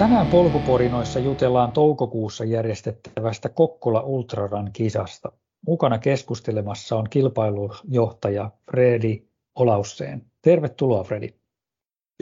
[0.00, 5.32] Tänään polkuporinoissa jutellaan toukokuussa järjestettävästä Kokkola Ultraran kisasta.
[5.66, 10.32] Mukana keskustelemassa on kilpailujohtaja Fredi Olausseen.
[10.42, 11.34] Tervetuloa Fredi.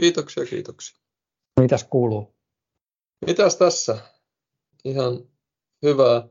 [0.01, 0.99] Kiitoksia, kiitoksia.
[1.61, 2.35] Mitäs kuuluu?
[3.27, 3.99] Mitäs tässä?
[4.85, 5.25] Ihan
[5.83, 6.29] hyvää.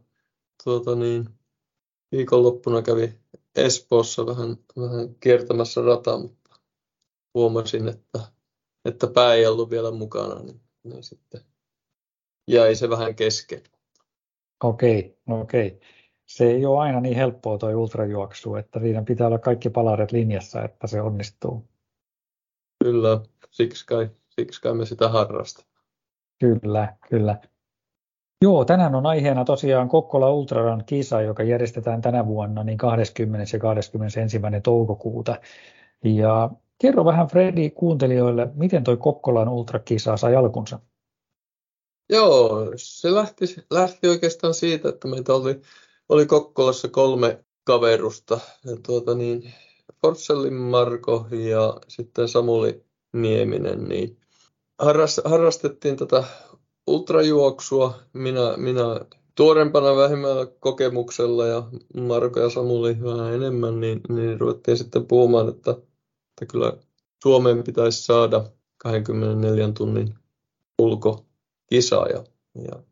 [0.64, 1.30] Tuota niin,
[2.12, 3.14] viikonloppuna kävi
[3.56, 6.50] Espoossa vähän, vähän kiertämässä rataa, mutta
[7.34, 8.20] huomasin, että,
[8.86, 11.42] että pää ei ollut vielä mukana, niin, niin sitten
[12.48, 13.62] jäi se vähän kesken.
[14.64, 15.80] Okei, okei.
[16.26, 20.64] Se ei ole aina niin helppoa tuo ultrajuoksu, että siinä pitää olla kaikki palaret linjassa,
[20.64, 21.68] että se onnistuu.
[22.84, 25.72] Kyllä, siksi kai, siksi kai me sitä harrastamme.
[26.40, 27.38] Kyllä, kyllä.
[28.42, 33.56] Joo, tänään on aiheena tosiaan Kokkola Ultraran kisa, joka järjestetään tänä vuonna niin 20.
[33.56, 34.40] ja 21.
[34.64, 35.36] toukokuuta.
[36.04, 40.80] Ja kerro vähän Fredi kuuntelijoille, miten toi Kokkolan ultrakisa sai alkunsa?
[42.10, 45.62] Joo, se lähti, lähti oikeastaan siitä, että meitä oli,
[46.10, 48.40] oli Kokkolassa kolme kaverusta.
[48.66, 49.54] Ja tuota niin,
[50.02, 54.18] Forssellin Marko ja sitten Samuli Nieminen, niin
[55.26, 56.24] harrastettiin tätä
[56.88, 57.94] ultrajuoksua.
[58.14, 59.00] Minä, minä
[59.36, 61.64] tuorempana vähemmällä kokemuksella ja
[62.02, 65.76] Marko ja Samuli vähän enemmän, niin, niin ruvettiin sitten puhumaan, että,
[66.42, 66.74] että kyllä
[67.24, 68.46] Suomeen pitäisi saada
[68.78, 70.16] 24 tunnin
[70.82, 72.24] ulkokisa ja,
[72.56, 72.84] ja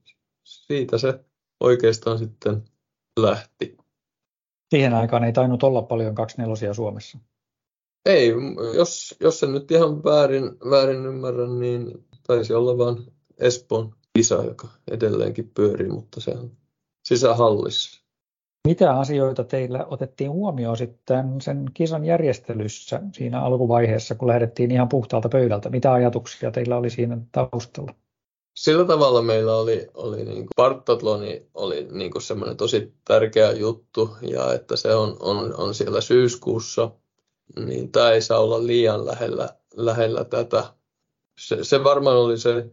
[0.44, 1.20] siitä se
[1.60, 2.64] oikeastaan sitten
[3.20, 3.78] lähti.
[4.70, 7.18] Siihen aikaan ei tainnut olla paljon 24 Suomessa.
[8.06, 8.34] Ei,
[8.76, 14.68] jos, jos sen nyt ihan väärin, väärin ymmärrän, niin taisi olla vain Espoon kisa, joka
[14.92, 16.52] edelleenkin pyörii, mutta se on
[17.08, 18.05] sisähallissa.
[18.66, 25.30] Mitä asioita teillä otettiin huomioon sitten sen kisan järjestelyssä siinä alkuvaiheessa, kun lähdettiin ihan puhtaalta
[25.30, 25.70] pöydältä?
[25.70, 27.94] Mitä ajatuksia teillä oli siinä taustalla?
[28.56, 34.10] Sillä tavalla meillä oli, oli niin kuin Partatloni oli niin kuin semmoinen tosi tärkeä juttu
[34.22, 36.92] ja että se on, on, on siellä syyskuussa,
[37.66, 40.64] niin tämä ei saa olla liian lähellä, lähellä tätä.
[41.40, 42.72] Se, se varmaan oli se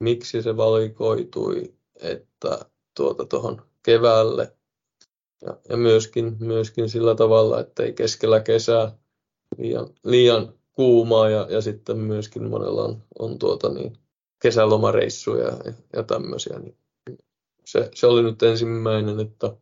[0.00, 2.58] miksi se valikoitui, että
[2.96, 4.53] tuota tuohon keväälle
[5.46, 8.98] ja, ja myöskin, myöskin sillä tavalla, että ei keskellä kesää
[9.58, 13.98] liian, liian kuumaa ja, ja sitten myöskin monella on, on tuota niin,
[14.42, 16.58] kesälomareissuja ja, ja tämmöisiä.
[16.58, 16.78] Niin
[17.64, 19.56] se, se oli nyt ensimmäinen, että,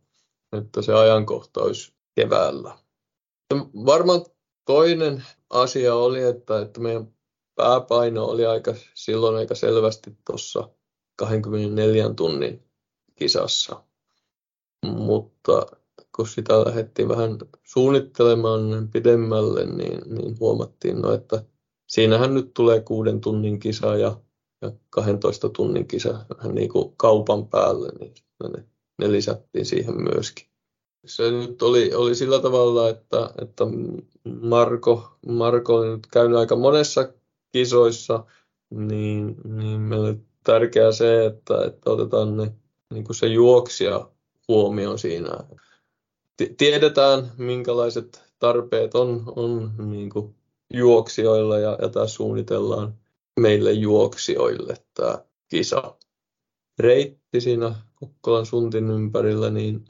[0.53, 2.79] että se ajankohta olisi keväällä.
[3.87, 4.25] Varmaan
[4.65, 7.15] toinen asia oli, että, että meidän
[7.55, 10.69] pääpaino oli aika, silloin aika selvästi tuossa
[11.17, 12.63] 24 tunnin
[13.15, 13.85] kisassa.
[14.87, 15.67] Mutta
[16.17, 21.45] kun sitä lähdettiin vähän suunnittelemaan pidemmälle, niin, niin huomattiin, no, että
[21.87, 24.21] siinähän nyt tulee kuuden tunnin kisa ja,
[24.63, 28.15] ja 12 tunnin kisa vähän niin kuin kaupan päälle, niin
[28.57, 28.65] ne,
[28.99, 30.47] ne lisättiin siihen myöskin.
[31.07, 33.65] Se nyt oli, oli sillä tavalla, että, että
[34.41, 37.13] Marko, Marko oli nyt käynyt aika monessa
[37.53, 38.25] kisoissa,
[38.71, 42.53] niin, niin meille tärkeää se, että, että otetaan ne,
[42.95, 44.12] niin kuin se juoksija
[44.49, 45.31] huomioon siinä.
[46.57, 50.35] Tiedetään, minkälaiset tarpeet on, on niin kuin
[50.75, 52.95] juoksijoilla ja, ja tämä suunnitellaan
[53.41, 55.97] meille juoksijoille tämä kisa.
[56.79, 59.85] Reitti siinä Kokkolan suntin ympärillä, niin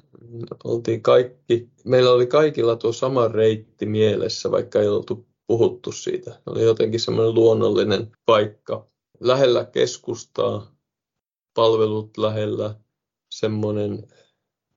[0.64, 6.40] oltiin kaikki, meillä oli kaikilla tuo sama reitti mielessä, vaikka ei oltu puhuttu siitä.
[6.46, 8.86] Oli jotenkin semmoinen luonnollinen paikka.
[9.20, 10.76] Lähellä keskustaa,
[11.54, 12.74] palvelut lähellä,
[13.30, 14.08] semmoinen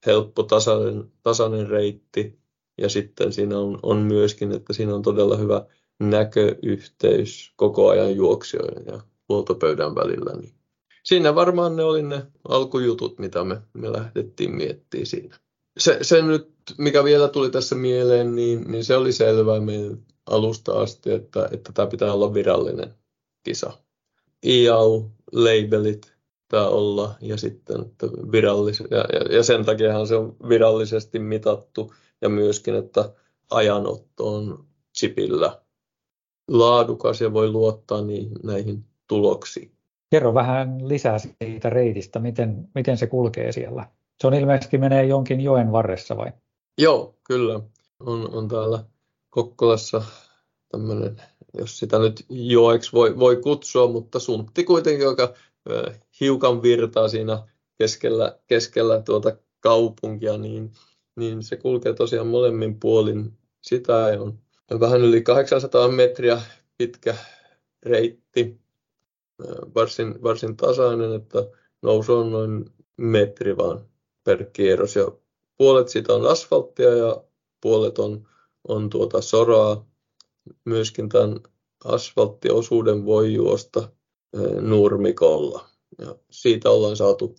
[0.05, 2.39] helppo tasainen, tasainen reitti.
[2.77, 5.65] Ja sitten siinä on, on myöskin, että siinä on todella hyvä
[5.99, 8.99] näköyhteys koko ajan juoksijoiden ja
[9.29, 10.33] huoltopöydän välillä.
[10.41, 10.53] Niin
[11.03, 15.39] siinä varmaan ne oli ne alkujutut, mitä me, me lähdettiin miettimään siinä.
[15.77, 20.81] Se, se nyt, mikä vielä tuli tässä mieleen, niin, niin se oli selvää meille alusta
[20.81, 22.93] asti, että, että tämä pitää olla virallinen
[23.43, 23.73] kisa.
[24.45, 26.14] IAU-labelit
[26.47, 31.93] pitää olla ja sitten että virallis, ja, ja, ja sen takiahan se on virallisesti mitattu
[32.21, 33.13] ja myöskin, että
[33.49, 34.65] ajanotto on
[34.97, 35.61] chipillä
[36.47, 39.71] laadukas ja voi luottaa niihin, näihin tuloksiin.
[40.11, 43.87] Kerro vähän lisää siitä reitistä, miten, miten se kulkee siellä.
[44.21, 46.31] Se on ilmeisesti menee jonkin joen varressa vai?
[46.77, 47.59] Joo, kyllä.
[47.99, 48.83] On, on täällä
[49.29, 50.01] Kokkolassa
[50.71, 51.21] tämmöinen,
[51.57, 55.33] jos sitä nyt joeksi voi, voi kutsua, mutta suntti kuitenkin, joka
[56.21, 57.47] hiukan virtaa siinä
[57.77, 60.71] keskellä, keskellä tuota kaupunkia, niin,
[61.15, 64.39] niin se kulkee tosiaan molemmin puolin sitä on
[64.79, 66.41] vähän yli 800 metriä
[66.77, 67.15] pitkä
[67.83, 68.59] reitti.
[69.75, 71.39] varsin, varsin tasainen, että
[71.81, 72.65] nousu on noin
[72.97, 73.85] metri vaan
[74.23, 75.11] per kierros ja
[75.57, 77.23] puolet siitä on asfalttia ja
[77.61, 78.27] puolet on,
[78.67, 79.85] on tuota soraa.
[80.65, 81.39] Myöskin tämän
[81.85, 83.89] asfalttiosuuden voi juosta
[84.61, 85.74] nurmikolla.
[85.97, 87.35] Ja siitä ollaan saatu,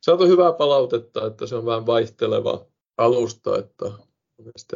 [0.00, 2.66] saatu hyvää palautetta, että se on vähän vaihteleva
[2.96, 3.84] alusta, että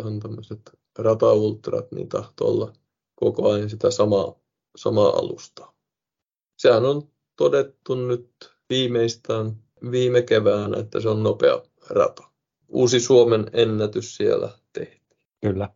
[0.05, 2.73] on tämmöiset rataultrat, niin tahtoo olla
[3.15, 4.35] koko ajan sitä samaa,
[4.77, 5.75] samaa alustaa.
[6.57, 7.03] Sehän on
[7.37, 8.31] todettu nyt
[8.71, 9.57] viimeistään
[9.91, 12.23] viime keväänä, että se on nopea rata.
[12.69, 15.21] Uusi Suomen ennätys siellä tehtiin.
[15.41, 15.69] Kyllä.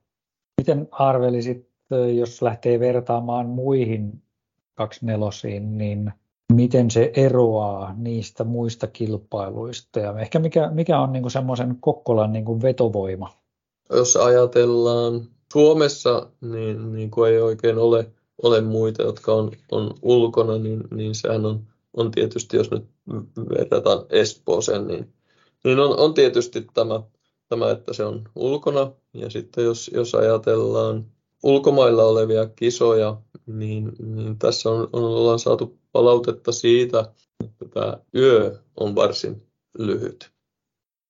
[0.61, 1.71] Miten arvelisit,
[2.17, 4.23] jos lähtee vertaamaan muihin
[4.75, 6.13] 24 niin
[6.53, 12.63] miten se eroaa niistä muista kilpailuista ja ehkä mikä, mikä on niin semmoisen Kokkolan niin
[12.63, 13.33] vetovoima?
[13.91, 18.11] Jos ajatellaan Suomessa, niin, niin kuin ei oikein ole,
[18.43, 21.67] ole muita, jotka on, on ulkona, niin, niin sehän on,
[21.97, 22.85] on tietysti, jos nyt
[23.59, 25.13] verrataan Espooseen, niin,
[25.65, 27.03] niin on, on tietysti tämä,
[27.49, 28.93] tämä, että se on ulkona.
[29.15, 31.07] Ja sitten jos, jos ajatellaan
[31.43, 33.17] ulkomailla olevia kisoja,
[33.47, 37.13] niin, niin tässä on, on, ollaan saatu palautetta siitä,
[37.45, 39.43] että tämä yö on varsin
[39.79, 40.31] lyhyt.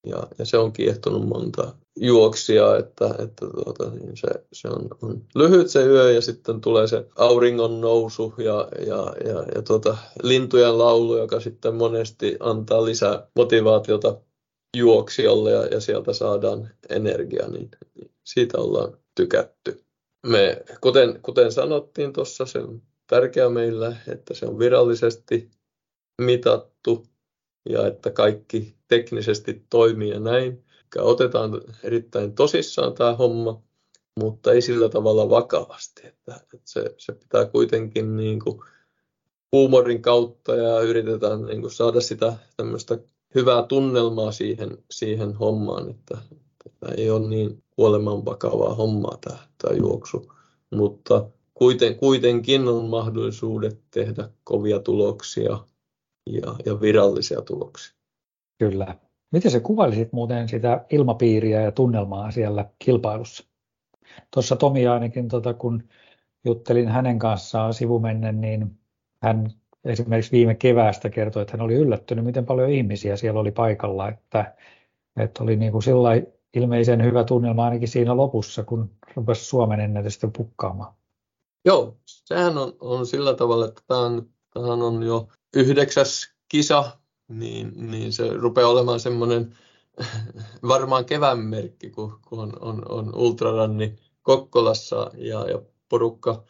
[0.06, 5.22] Ja, ja se on kiehtonut monta juoksia, että, että tuota, niin se, se on, on,
[5.34, 10.78] lyhyt se yö ja sitten tulee se auringon nousu ja, ja, ja, ja tuota, lintujen
[10.78, 14.20] laulu, joka sitten monesti antaa lisää motivaatiota
[14.76, 19.84] juoksijalle ja, ja sieltä saadaan energia, niin, niin siitä ollaan tykätty.
[20.26, 22.58] Me, kuten, kuten sanottiin tuossa, se
[23.06, 25.50] on tärkeää meillä, että se on virallisesti
[26.22, 27.06] mitattu
[27.68, 30.64] ja että kaikki teknisesti toimii ja näin.
[30.98, 33.62] Otetaan erittäin tosissaan tämä homma,
[34.20, 36.06] mutta ei sillä tavalla vakavasti.
[36.06, 38.60] Että, että se, se pitää kuitenkin niin kuin
[39.52, 42.98] huumorin kautta ja yritetään niin kuin saada sitä tämmöistä
[43.34, 46.18] hyvää tunnelmaa siihen, siihen hommaan, että,
[46.66, 50.32] että ei ole niin kuoleman vakavaa hommaa tämä, tämä juoksu.
[50.74, 55.58] Mutta kuiten, kuitenkin on mahdollisuudet tehdä kovia tuloksia
[56.26, 57.96] ja, ja virallisia tuloksia.
[58.58, 58.96] Kyllä.
[59.32, 63.44] Miten se kuvailisit muuten sitä ilmapiiriä ja tunnelmaa siellä kilpailussa?
[64.30, 65.82] Tuossa Tomi ainakin, tota, kun
[66.44, 68.78] juttelin hänen kanssaan sivumennen, niin
[69.22, 69.50] hän
[69.84, 74.54] esimerkiksi viime keväästä kertoi, että hän oli yllättynyt, miten paljon ihmisiä siellä oli paikalla, että,
[75.16, 75.82] että oli niin kuin
[76.54, 80.95] ilmeisen hyvä tunnelma ainakin siinä lopussa, kun rupesi Suomen ennätystä pukkaamaan.
[81.66, 83.82] Joo, sehän on, on sillä tavalla, että
[84.54, 86.98] tämähän on jo yhdeksäs kisa,
[87.28, 89.56] niin, niin se rupeaa olemaan semmoinen
[90.68, 96.44] varmaan kevään merkki, kun, kun on, on, on ultraranni Kokkolassa ja, ja porukka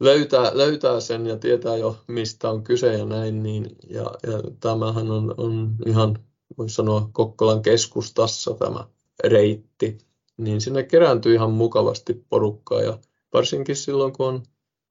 [0.00, 5.10] löytää, löytää sen ja tietää jo, mistä on kyse ja näin, niin, ja, ja tämähän
[5.10, 6.18] on, on ihan,
[6.58, 8.88] voisi sanoa, Kokkolan keskustassa tämä
[9.24, 9.98] reitti,
[10.36, 12.98] niin sinne kerääntyy ihan mukavasti porukkaa ja
[13.32, 14.42] varsinkin silloin, kun on,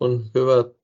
[0.03, 0.75] on hyvät,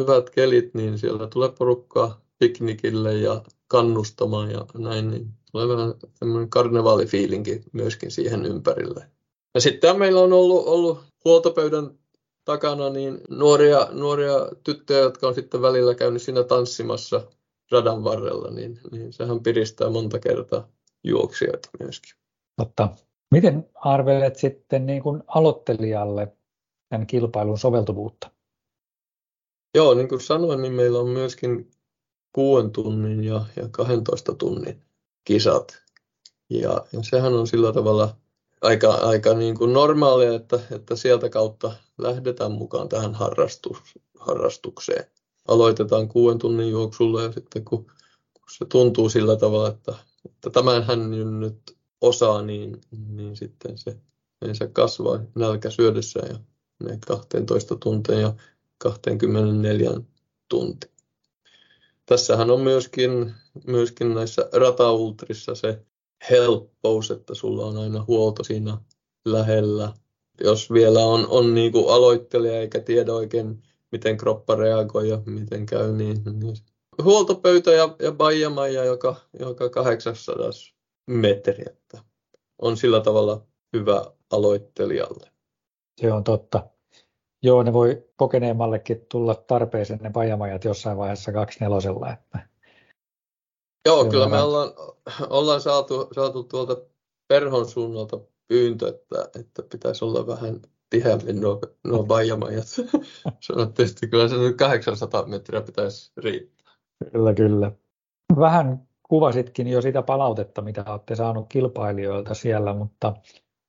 [0.00, 6.50] hyvät kelit, niin siellä tulee porukkaa piknikille ja kannustamaan ja näin, niin tulee vähän tämmöinen
[6.50, 9.06] karnevaalifiilinki myöskin siihen ympärille.
[9.54, 11.98] Ja sitten meillä on ollut, ollut huoltopöydän
[12.44, 17.22] takana niin nuoria, nuoria tyttöjä, jotka on sitten välillä käynyt siinä tanssimassa
[17.70, 20.68] radan varrella, niin, niin sehän piristää monta kertaa
[21.04, 22.12] juoksijoita myöskin.
[22.56, 22.88] Totta.
[23.30, 26.36] Miten arvelet sitten niin kuin aloittelijalle
[26.88, 28.35] tämän kilpailun soveltuvuutta?
[29.76, 31.70] Joo, niin kuin sanoin, niin meillä on myöskin
[32.32, 34.82] kuuden tunnin ja, ja 12 tunnin
[35.24, 35.82] kisat.
[36.50, 38.16] Ja, ja sehän on sillä tavalla
[38.62, 43.78] aika, aika niin kuin normaalia, että, että sieltä kautta lähdetään mukaan tähän harrastus,
[44.18, 45.04] harrastukseen.
[45.48, 47.84] Aloitetaan kuuden tunnin juoksulla ja sitten kun,
[48.32, 53.96] kun se tuntuu sillä tavalla, että, että tämän hän nyt osaa, niin, niin sitten se,
[54.44, 56.38] niin se kasvaa nälkä syödessä ja
[56.84, 58.34] ne 12 tuntia ja
[58.78, 59.90] 24
[60.48, 60.90] tuntia.
[62.06, 63.34] Tässähän on myöskin,
[63.66, 65.82] myöskin näissä rataultrissa se
[66.30, 68.78] helppous, että sulla on aina huolto siinä
[69.24, 69.92] lähellä.
[70.40, 75.66] Jos vielä on, on niin kuin aloittelija eikä tiedä oikein, miten kroppa reagoi ja miten
[75.66, 76.56] käy, niin, niin
[77.02, 80.50] huoltopöytä ja, ja bajamaja joka, joka 800
[81.06, 81.98] metri, että
[82.58, 85.30] on sillä tavalla hyvä aloittelijalle.
[86.00, 86.75] Se on totta.
[87.46, 92.12] Joo, ne voi kokeneemmallekin tulla tarpeeseen ne pajamajat jossain vaiheessa nelosella.
[92.12, 92.38] Että
[93.86, 94.70] Joo, kyllä me ollaan,
[95.30, 96.76] ollaan saatu, saatu tuolta
[97.28, 100.60] perhon suunnalta pyyntö, että, että pitäisi olla vähän
[100.90, 102.66] tiheämmin nuo, nuo bajamajat.
[103.40, 106.72] Sanottiin, että kyllä se nyt 800 metriä pitäisi riittää.
[107.12, 107.72] Kyllä, kyllä.
[108.38, 113.14] Vähän kuvasitkin jo sitä palautetta, mitä olette saanut kilpailijoilta siellä, mutta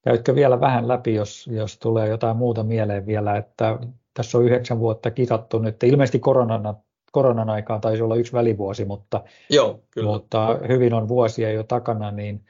[0.07, 3.79] käytkö vielä vähän läpi, jos, jos tulee jotain muuta mieleen vielä, että
[4.13, 6.77] tässä on yhdeksän vuotta kisattu nyt, ilmeisesti koronan,
[7.11, 10.11] koronan aikaan taisi olla yksi välivuosi, mutta, Joo, kyllä.
[10.11, 12.45] mutta hyvin on vuosia jo takana, niin,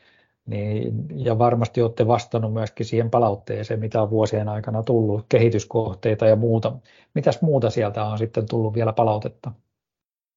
[0.45, 6.35] niin, ja varmasti olette vastannut myöskin siihen palautteeseen, mitä on vuosien aikana tullut, kehityskohteita ja
[6.35, 6.73] muuta.
[7.13, 9.51] Mitäs muuta sieltä on sitten tullut vielä palautetta?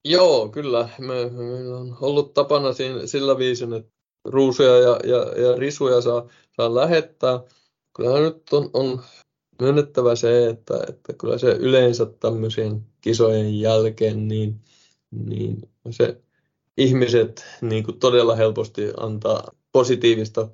[0.05, 0.89] Joo, kyllä.
[0.99, 6.29] Me, meillä on ollut tapana siinä, sillä viisin, että ruusuja ja, ja, ja risuja saa,
[6.57, 7.41] saa lähettää.
[7.97, 9.03] Kyllä nyt on, on
[9.61, 14.61] myönnettävä se, että, että kyllä se yleensä tämmöisen kisojen jälkeen, niin,
[15.11, 16.21] niin se
[16.77, 20.49] ihmiset niin kuin todella helposti antaa positiivista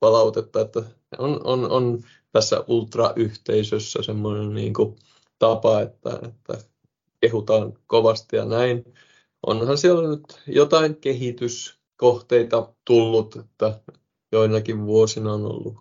[0.00, 0.82] palautetta, että
[1.18, 2.02] on, on, on
[2.32, 4.96] tässä ultrayhteisössä semmoinen niin kuin
[5.38, 6.58] tapa, että, että
[7.20, 8.94] kehutaan kovasti ja näin.
[9.46, 10.96] Onhan siellä nyt jotain
[12.00, 13.80] kehityskohteita tullut, että
[14.32, 15.76] joinakin vuosina on ollut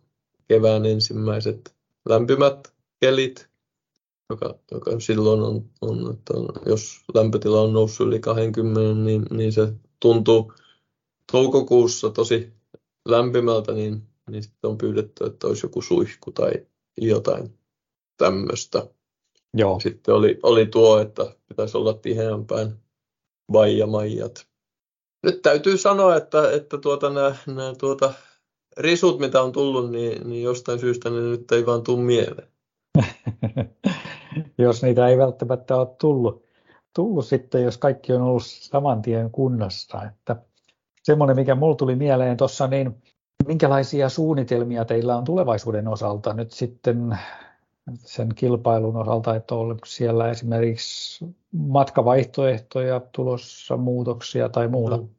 [0.47, 1.75] kevään ensimmäiset
[2.09, 3.49] lämpimät kelit,
[4.29, 9.53] joka, joka silloin on, on, että on, jos lämpötila on noussut yli 20, niin, niin
[9.53, 10.53] se tuntuu
[11.31, 12.53] toukokuussa tosi
[13.05, 16.51] lämpimältä, niin, niin sitten on pyydetty, että olisi joku suihku tai
[16.97, 17.59] jotain
[18.17, 18.87] tämmöistä.
[19.53, 19.79] Joo.
[19.79, 22.79] Sitten oli, oli tuo, että pitäisi olla tiheämpään
[23.53, 24.52] vaijamaijat.
[25.23, 28.13] Nyt täytyy sanoa, että, että tuota, nämä, nämä tuota,
[28.77, 32.47] risut, mitä on tullut, niin, niin jostain syystä ne nyt ei vaan tule mieleen.
[34.57, 36.45] jos niitä ei välttämättä ole tullut,
[36.95, 40.03] tullut sitten, jos kaikki on ollut saman tien kunnossa.
[40.03, 40.35] Että
[41.03, 42.95] semmoinen, mikä mulle tuli mieleen tuossa, niin
[43.47, 47.17] minkälaisia suunnitelmia teillä on tulevaisuuden osalta nyt sitten
[47.95, 54.97] sen kilpailun osalta, että on siellä esimerkiksi matkavaihtoehtoja tulossa, muutoksia tai muuta?
[54.97, 55.09] Mm.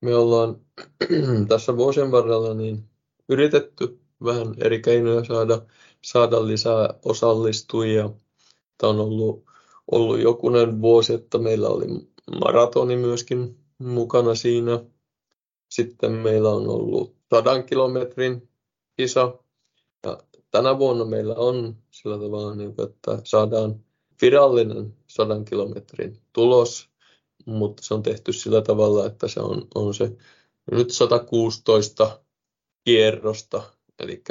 [0.00, 0.56] Me ollaan
[1.48, 2.84] tässä vuosien varrella niin
[3.28, 5.62] yritetty vähän eri keinoja saada,
[6.02, 8.10] saada lisää osallistujia.
[8.78, 9.44] Tämä on ollut,
[9.90, 11.86] ollut jokunen vuosi, että meillä oli
[12.40, 14.80] maratoni myöskin mukana siinä.
[15.68, 18.48] Sitten meillä on ollut sadan kilometrin
[18.96, 19.34] kisa.
[20.06, 20.18] Ja
[20.50, 23.84] tänä vuonna meillä on sillä tavalla, niin että saadaan
[24.22, 26.88] virallinen sadan kilometrin tulos,
[27.46, 30.16] mutta se on tehty sillä tavalla, että se on, on se
[30.72, 32.20] nyt 116
[32.84, 33.62] kierrosta,
[33.98, 34.22] eli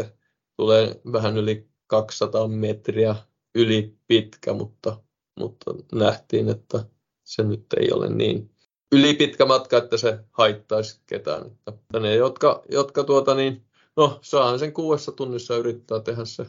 [0.58, 3.16] tulee vähän yli 200 metriä
[3.56, 4.98] yli pitkä, mutta,
[5.40, 6.86] mutta nähtiin, että
[7.24, 8.52] se nyt ei ole niin
[8.92, 11.58] yli pitkä matka, että se haittaisi ketään.
[11.68, 13.66] Että ne, jotka, jotka tuota niin,
[14.00, 16.46] no saahan sen kuudessa tunnissa yrittää tehdä se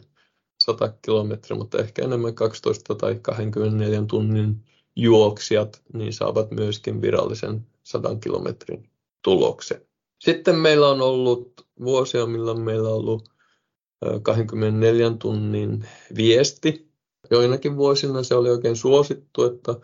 [0.63, 4.63] 100 kilometriä, mutta ehkä enemmän 12 tai 24 tunnin
[4.95, 8.89] juoksijat, niin saavat myöskin virallisen 100 kilometrin
[9.21, 9.81] tuloksen.
[10.19, 13.29] Sitten meillä on ollut vuosia, milloin meillä on ollut
[14.23, 16.91] 24 tunnin viesti.
[17.31, 19.75] Joinakin vuosina se oli oikein suosittu, että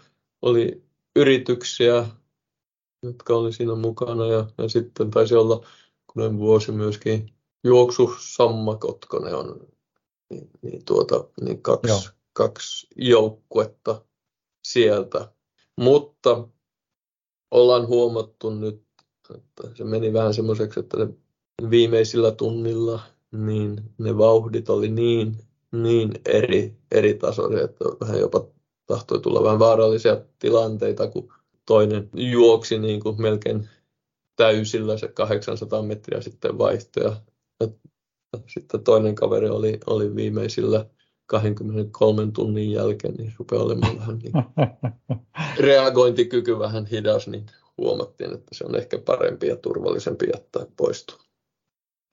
[0.42, 0.84] oli
[1.16, 2.06] yrityksiä,
[3.04, 5.66] jotka oli siinä mukana ja, ja sitten taisi olla
[6.08, 9.60] kun vuosi myöskin juoksu sammakot, ne on
[10.30, 14.06] niin, niin, tuota, niin kaksi, kaksi joukkuetta
[14.64, 15.32] sieltä.
[15.78, 16.48] Mutta
[17.52, 18.84] ollaan huomattu nyt,
[19.36, 20.98] että se meni vähän semmoiseksi, että
[21.70, 23.00] viimeisillä tunnilla
[23.32, 25.38] niin ne vauhdit oli niin,
[25.72, 28.48] niin eri, eri tasoisia, että vähän jopa
[28.86, 31.34] tahtoi tulla vähän vaarallisia tilanteita, kun
[31.66, 33.70] toinen juoksi niin kuin melkein
[34.36, 37.16] täysillä se 800 metriä sitten vaihtoja.
[38.48, 40.86] Sitten toinen kaveri oli, oli viimeisillä
[41.26, 44.34] 23 tunnin jälkeen, niin rupeaa olemaan vähän niin
[45.68, 47.46] reagointikyky vähän hidas, niin
[47.78, 51.18] huomattiin, että se on ehkä parempi ja turvallisempi jättää poistua.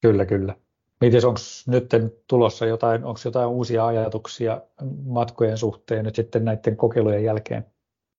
[0.03, 0.57] Kyllä, kyllä.
[1.01, 1.89] Miten onko nyt
[2.27, 4.63] tulossa jotain, onko jotain uusia ajatuksia
[5.05, 7.65] matkojen suhteen nyt sitten näiden kokeilujen jälkeen?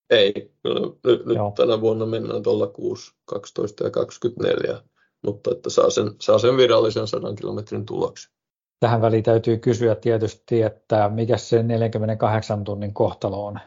[0.10, 0.34] Ei,
[0.64, 4.82] nyt, nyt tänä vuonna mennään tuolla 6, 12 ja 24,
[5.26, 8.32] mutta että saa sen, saa sen virallisen 100 kilometrin tuloksen.
[8.80, 13.60] Tähän väliin täytyy kysyä tietysti, että mikä se 48 tunnin kohtalo on?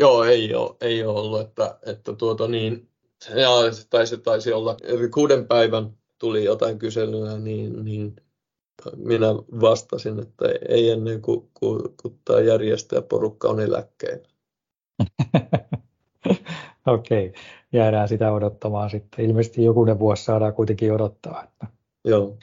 [0.00, 2.88] Joo, ei ole, ei ole ollut, että, että tuota niin,
[3.34, 3.48] ja
[3.90, 8.16] taisi, taisi olla, eli kuuden päivän tuli jotain kyselyä, niin, niin
[8.96, 9.26] minä
[9.60, 14.28] vastasin, että ei ennen kuin, kuin, kuin tämä järjestäjäporukka on eläkkeellä.
[16.86, 17.42] Okei, okay.
[17.72, 19.24] Jäädään sitä odottamaan sitten.
[19.24, 21.66] Ilmeisesti jokunen vuosi saadaan kuitenkin odottaa, että
[22.04, 22.36] Joo.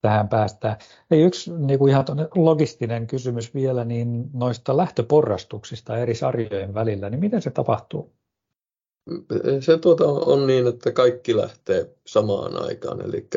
[0.00, 0.76] tähän päästään.
[1.10, 7.20] Ei yksi niin kuin ihan logistinen kysymys vielä, niin noista lähtöporrastuksista eri sarjojen välillä, niin
[7.20, 8.12] miten se tapahtuu?
[9.60, 13.28] se tuota on niin, että kaikki lähtee samaan aikaan, eli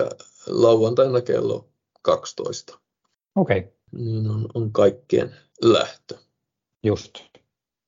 [0.48, 1.70] lauantaina kello
[2.02, 2.80] 12.
[3.36, 3.60] Okei.
[3.60, 3.72] Okay.
[3.92, 6.16] Niin on, on kaikkien lähtö.
[6.84, 7.14] Just.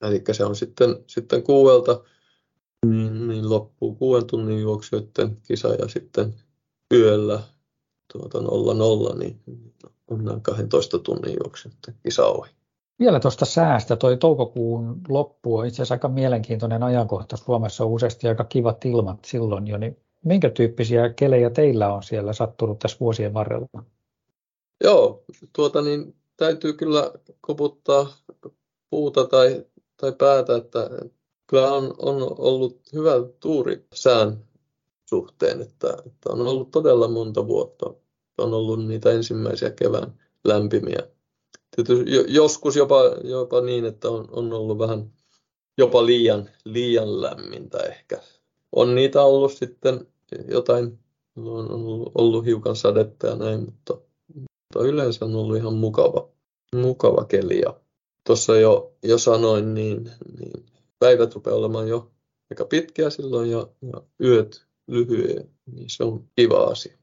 [0.02, 2.04] Eli se on sitten, sitten kuuelta,
[2.84, 6.34] niin, niin loppuu kuuden tunnin juoksijoiden kisa ja sitten
[6.94, 7.44] yöllä
[8.13, 9.40] tuota 00, niin
[10.08, 12.52] on nämä 12 tunnin juoksijoiden kisa ohi.
[13.00, 17.38] Vielä tuosta säästä, toi toukokuun loppu on itse asiassa aika mielenkiintoinen ajankohta.
[17.38, 22.34] Suomessa on useasti aika kivat ilmat silloin jo, niin minkä tyyppisiä kelejä teillä on siellä
[22.34, 23.84] sattunut tässä vuosien varrella?
[24.84, 25.24] Joo,
[25.56, 27.12] tuota niin, täytyy kyllä
[27.42, 28.08] koputtaa
[28.90, 29.66] puuta tai,
[29.98, 30.90] tai päätä, että
[31.48, 34.44] kyllä on, on ollut hyvä tuuri sään
[35.10, 37.94] suhteen, että, että on ollut todella monta vuotta.
[38.38, 41.14] On ollut niitä ensimmäisiä kevään lämpimiä
[41.76, 45.12] tietysti joskus jopa, jopa niin, että on, on ollut vähän
[45.78, 48.22] jopa liian, liian lämmintä ehkä.
[48.72, 50.08] On niitä ollut sitten
[50.48, 51.00] jotain,
[51.36, 53.98] on ollut, ollut hiukan sadetta ja näin, mutta,
[54.36, 56.30] mutta yleensä on ollut ihan mukava,
[56.76, 57.60] mukava keli.
[57.60, 57.80] Ja
[58.28, 60.66] tuossa jo, jo sanoin, niin, niin
[61.00, 62.12] päivät rupeaa olemaan jo
[62.52, 66.98] aika pitkiä silloin ja, ja yöt lyhyet, niin se on kiva asia.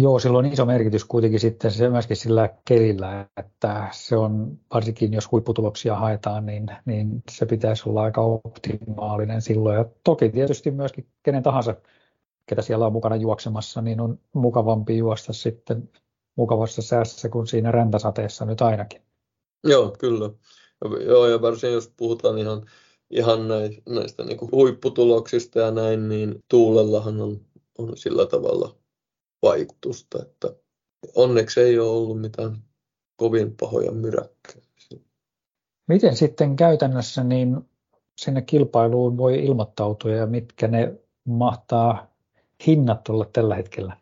[0.00, 5.12] Joo, sillä on iso merkitys kuitenkin sitten se myöskin sillä kelillä, että se on, varsinkin
[5.12, 9.76] jos huipputuloksia haetaan, niin, niin se pitäisi olla aika optimaalinen silloin.
[9.76, 11.76] Ja toki tietysti myöskin kenen tahansa,
[12.46, 15.90] ketä siellä on mukana juoksemassa, niin on mukavampi juosta sitten
[16.36, 19.02] mukavassa säässä kuin siinä räntäsateessa nyt ainakin.
[19.64, 20.30] Joo, kyllä.
[21.06, 22.66] Joo, ja varsin jos puhutaan ihan,
[23.10, 27.40] ihan näistä, näistä niin kuin huipputuloksista ja näin, niin tuulellahan on,
[27.78, 28.76] on sillä tavalla
[29.42, 30.22] vaikutusta.
[30.22, 30.54] Että
[31.14, 32.56] onneksi ei ole ollut mitään
[33.16, 34.98] kovin pahoja myräkkäyksiä.
[35.86, 37.56] Miten sitten käytännössä niin
[38.18, 40.94] sinne kilpailuun voi ilmoittautua ja mitkä ne
[41.24, 42.14] mahtaa
[42.66, 43.96] hinnat olla tällä hetkellä?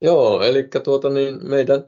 [0.00, 1.86] Joo, eli tuota niin meidän,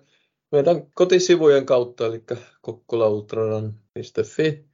[0.53, 2.24] meidän kotisivujen kautta, eli
[2.61, 4.64] kokkolaultraran.fi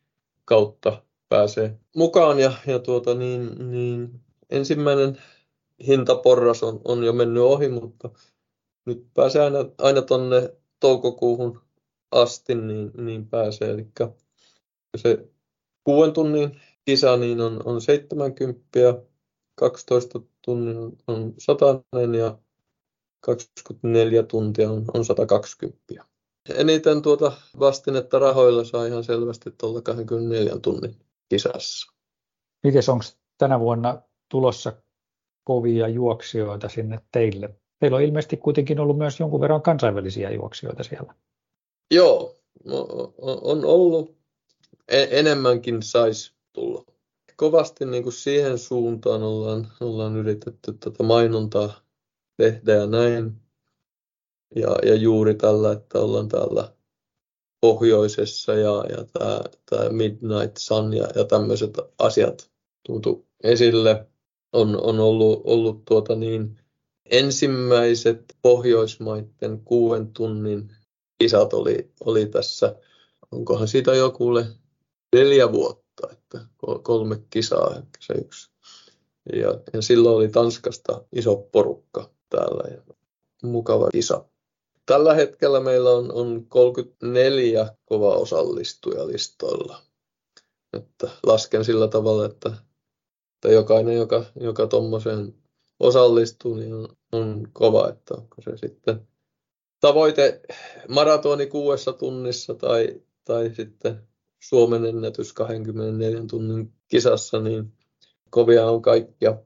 [0.44, 5.18] kautta pääsee mukaan ja, ja tuota niin, niin ensimmäinen
[5.86, 8.10] hintaporras on, on jo mennyt ohi, mutta
[8.86, 11.60] nyt pääsee aina, aina tuonne toukokuuhun
[12.10, 13.70] asti, niin, niin pääsee.
[13.70, 13.86] Eli
[14.96, 15.28] se
[15.84, 18.62] kuuden tunnin kisa niin on, on 70,
[19.54, 21.66] 12 tunnin on 100
[22.18, 22.38] ja
[23.20, 25.78] 24 tuntia on, on 120.
[26.54, 30.96] Eniten tuota vastinetta rahoilla saa ihan selvästi tuolla 24 tunnin
[31.28, 31.92] kisassa.
[32.64, 33.04] Miten onko
[33.38, 34.72] tänä vuonna tulossa
[35.44, 37.54] kovia juoksijoita sinne teille.
[37.80, 41.14] Teillä on ilmeisesti kuitenkin ollut myös jonkun verran kansainvälisiä juoksijoita siellä.
[41.90, 42.36] Joo,
[43.42, 44.16] on ollut.
[44.88, 46.84] E-, enemmänkin saisi tulla.
[47.36, 51.72] Kovasti niin kuin siihen suuntaan ollaan, ollaan yritetty tätä mainontaa
[52.36, 53.32] tehdä ja näin.
[54.56, 56.72] Ja, ja juuri tällä, että ollaan täällä
[57.64, 59.04] pohjoisessa ja, ja
[59.70, 62.50] tämä, Midnight Sun ja, ja tämmöiset asiat
[62.86, 64.06] tuotu esille
[64.52, 66.60] on, on ollut, ollut tuota niin,
[67.10, 70.72] ensimmäiset Pohjoismaiden kuuden tunnin
[71.18, 72.76] kisat oli, oli tässä,
[73.32, 74.46] onkohan siitä jokulle
[75.16, 76.40] neljä vuotta, että
[76.82, 78.50] kolme kisaa, se yksi.
[79.32, 82.94] Ja, ja silloin oli Tanskasta iso porukka täällä ja
[83.42, 84.24] mukava kisa.
[84.86, 89.82] Tällä hetkellä meillä on, on 34 kova osallistuja listoilla.
[90.72, 92.52] Että lasken sillä tavalla, että
[93.44, 95.34] että jokainen, joka, joka tuommoiseen
[95.80, 99.08] osallistuu, niin on, on kova, että onko se sitten
[99.80, 100.40] tavoite
[100.88, 104.08] maratoni kuudessa tunnissa tai, tai sitten
[104.48, 107.72] Suomen ennätys 24 tunnin kisassa, niin
[108.30, 109.38] kovia on kaikkia.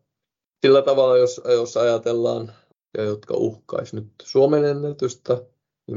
[0.63, 2.53] Sillä tavalla, jos, jos ajatellaan, ja
[2.95, 5.43] jotka uhkaisi nyt Suomen ennätystä,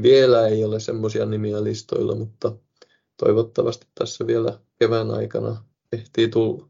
[0.02, 2.52] vielä ei ole semmoisia nimiä listoilla, mutta
[3.18, 6.68] toivottavasti tässä vielä kevään aikana ehtii tulla.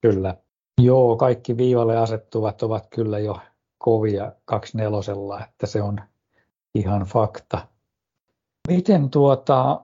[0.00, 0.36] Kyllä.
[0.80, 3.38] Joo, kaikki viivalle asettuvat ovat kyllä jo
[3.78, 4.32] kovia
[4.74, 6.00] nelosella, että se on
[6.74, 7.68] ihan fakta.
[8.68, 9.80] Miten tuota,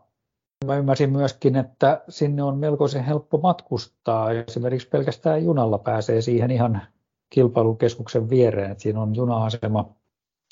[0.65, 4.31] mä ymmärsin myöskin, että sinne on melkoisen helppo matkustaa.
[4.31, 6.83] Esimerkiksi pelkästään junalla pääsee siihen ihan
[7.31, 9.95] kilpailukeskuksen viereen, että siinä on juna-asema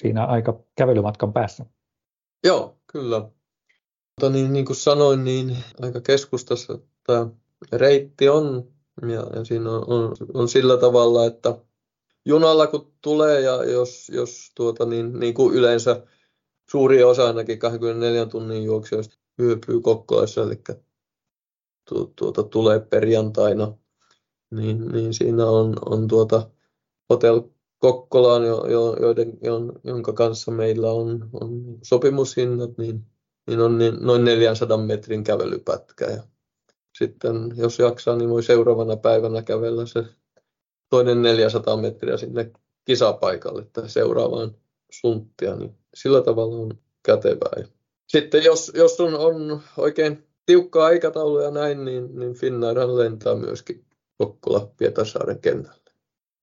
[0.02, 1.66] siinä aika kävelymatkan päässä.
[2.44, 3.20] Joo, kyllä.
[3.20, 7.26] Mutta niin, niin kuin sanoin, niin aika keskustassa tämä
[7.72, 8.68] reitti on
[9.02, 11.58] ja, ja siinä on, on, on, sillä tavalla, että
[12.24, 16.06] junalla kun tulee ja jos, jos tuota, niin, niin kuin yleensä
[16.70, 20.62] suuri osa ainakin 24 tunnin juoksijoista yöpyy Kokkolassa, eli
[21.88, 23.72] tu, tuota, tulee perjantaina
[24.50, 26.50] niin, niin siinä on, on tuota
[27.10, 27.42] Hotel
[27.78, 29.38] Kokkolaan, jo, jo, joiden,
[29.84, 33.06] jonka kanssa meillä on, on sopimushinnat, niin,
[33.46, 36.04] niin on niin, noin 400 metrin kävelypätkä.
[36.04, 36.22] Ja
[36.98, 40.04] sitten jos jaksaa, niin voi seuraavana päivänä kävellä se
[40.88, 42.50] toinen 400 metriä sinne
[42.84, 44.54] kisapaikalle tai seuraavaan
[44.90, 47.64] sunttia, niin sillä tavalla on kätevää.
[48.08, 53.84] Sitten jos, jos on, on oikein tiukka aikataulu ja näin, niin, niin Finnairhan lentää myöskin
[54.18, 55.85] Kokkola Pietarsaaren kentälle.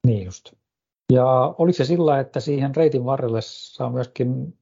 [0.08, 0.54] Niin just.
[1.13, 4.58] Ja oliko se sillä, että siihen reitin varrelle saa myöskin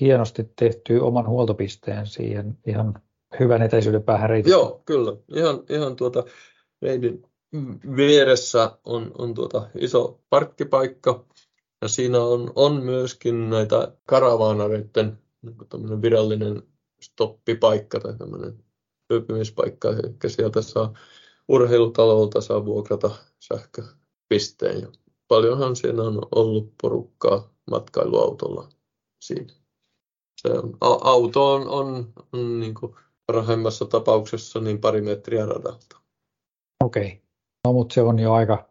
[0.00, 3.02] hienosti tehtyä oman huoltopisteen siihen ihan
[3.40, 4.50] hyvän etäisyyden päähän reitin?
[4.50, 5.16] Joo, kyllä.
[5.34, 6.24] Ihan, ihan tuota
[6.82, 7.22] reitin
[7.96, 11.24] vieressä on, on tuota iso parkkipaikka
[11.82, 16.62] ja siinä on, on myöskin näitä karavaanareiden niin virallinen
[17.00, 18.64] stoppipaikka tai tämmöinen
[19.12, 20.94] yöpymispaikka, eli sieltä saa
[21.48, 23.10] urheilutalolta saa vuokrata
[24.24, 24.80] sähköpisteen.
[24.80, 24.88] Ja
[25.28, 28.68] paljonhan siinä on ollut porukkaa matkailuautolla
[29.24, 29.54] siinä.
[30.40, 32.94] Se on, auto on, on, on niin kuin
[33.26, 36.00] parhaimmassa tapauksessa niin pari metriä radalta.
[36.84, 37.18] Okei, okay.
[37.64, 38.68] no mutta se on jo aika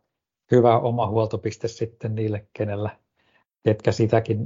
[0.51, 2.99] hyvä oma huoltopiste sitten niille, kenellä,
[3.63, 4.45] ketkä sitäkin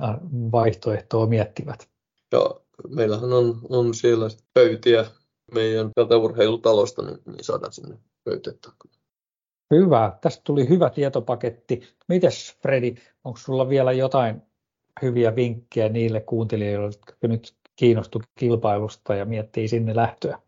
[0.51, 1.89] vaihtoehtoa miettivät.
[2.31, 2.55] Ja
[2.89, 5.05] meillähän on, on siellä pöytiä
[5.53, 5.91] meidän
[6.23, 8.69] urheilutalosta, niin, niin saadaan sinne pöytettä.
[9.75, 10.17] Hyvä.
[10.21, 11.81] Tästä tuli hyvä tietopaketti.
[12.07, 14.41] Mites Fredi, onko sulla vielä jotain
[15.01, 20.39] hyviä vinkkejä niille kuuntelijoille, jotka nyt kiinnostu kilpailusta ja miettii sinne lähtöä?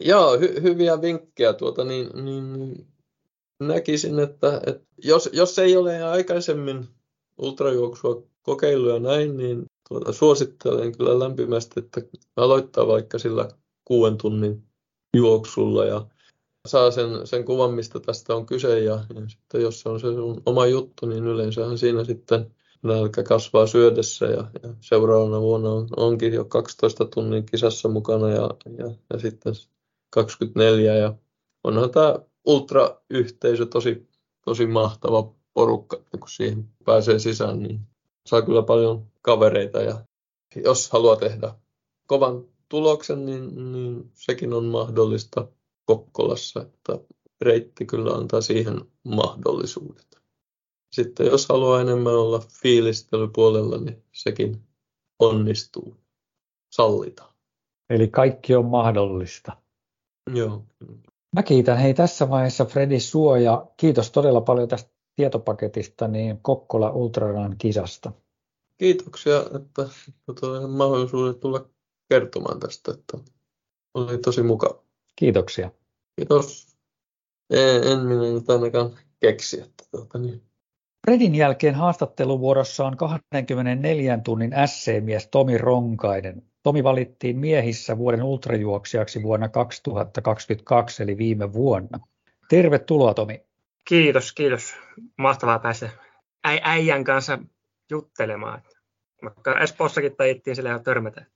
[0.00, 1.52] Joo, hy- hyviä vinkkejä.
[1.52, 2.86] Tuota, niin, niin,
[3.60, 6.88] näkisin, että, että jos, jos ei ole aikaisemmin
[7.38, 12.00] ultrajuoksua kokeiluja näin, niin tuota, suosittelen kyllä lämpimästi, että
[12.36, 13.48] aloittaa vaikka sillä
[13.84, 14.62] kuuden tunnin
[15.16, 16.06] juoksulla ja
[16.66, 20.06] saa sen, sen kuvan, mistä tästä on kyse ja, ja sitten jos se on se
[20.06, 25.88] sun oma juttu, niin yleensähän siinä sitten nälkä kasvaa syödessä ja, ja seuraavana vuonna on,
[25.96, 29.54] onkin jo 12 tunnin kisassa mukana ja, ja, ja sitten
[30.10, 31.14] 24 ja
[31.64, 34.08] onhan tämä ultrayhteisö tosi,
[34.44, 37.80] tosi mahtava porukka, kun siihen pääsee sisään, niin
[38.26, 40.04] saa kyllä paljon kavereita ja
[40.56, 41.54] jos haluaa tehdä
[42.06, 45.48] kovan tuloksen, niin, niin sekin on mahdollista
[45.86, 46.98] Kokkolassa, että
[47.40, 50.20] reitti kyllä antaa siihen mahdollisuudet.
[50.92, 54.62] Sitten jos haluaa enemmän olla fiilistelypuolella, niin sekin
[55.18, 55.96] onnistuu,
[56.70, 57.34] sallitaan.
[57.90, 59.56] Eli kaikki on mahdollista.
[60.34, 60.64] Joo.
[61.32, 63.66] Mä kiitän hei tässä vaiheessa Fredi Suoja.
[63.76, 68.12] Kiitos todella paljon tästä tietopaketista niin Kokkola Ultraran kisasta.
[68.78, 69.88] Kiitoksia, että
[70.68, 71.68] mahdollisuuden tulla
[72.08, 73.18] kertomaan tästä, että
[73.94, 74.83] oli tosi mukava.
[75.16, 75.70] Kiitoksia.
[76.16, 76.76] Kiitos.
[77.50, 79.60] En, en minä nyt ainakaan keksi.
[79.60, 80.42] Että tuota, niin.
[81.06, 86.42] Fredin jälkeen haastatteluvuorossa on 24 tunnin SC-mies Tomi Ronkainen.
[86.62, 91.98] Tomi valittiin miehissä vuoden ultrajuoksijaksi vuonna 2022, eli viime vuonna.
[92.48, 93.42] Tervetuloa Tomi.
[93.88, 94.74] Kiitos, kiitos.
[95.18, 95.90] Mahtavaa päästä
[96.44, 97.38] äijän kanssa
[97.90, 98.62] juttelemaan.
[99.24, 101.26] Vaikka Espoossakin taittiin sillä ihan törmätä.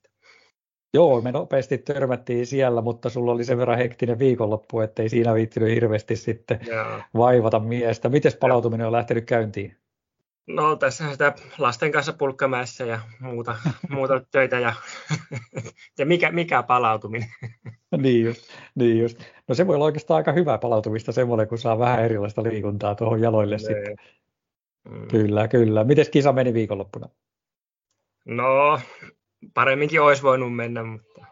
[0.94, 5.74] Joo, me nopeasti törmättiin siellä, mutta sulla oli sen verran hektinen viikonloppu, ettei siinä viittinyt
[5.74, 7.00] hirveästi sitten Joo.
[7.16, 8.08] vaivata miestä.
[8.08, 9.76] Miten palautuminen on lähtenyt käyntiin?
[10.46, 13.56] No tässä sitä lasten kanssa pulkkamäessä ja muuta,
[13.90, 14.72] muuta töitä ja,
[15.98, 17.28] ja mikä, mikä palautuminen.
[18.02, 18.42] niin, just,
[18.74, 19.18] niin just.
[19.48, 23.20] No se voi olla oikeastaan aika hyvää palautumista semmoinen, kun saa vähän erilaista liikuntaa tuohon
[23.20, 23.58] jaloille ne.
[23.58, 23.96] sitten.
[24.90, 25.08] Mm.
[25.08, 25.84] Kyllä, kyllä.
[25.84, 27.08] Miten kisa meni viikonloppuna?
[28.24, 28.80] No,
[29.54, 31.26] paremminkin olisi voinut mennä, mutta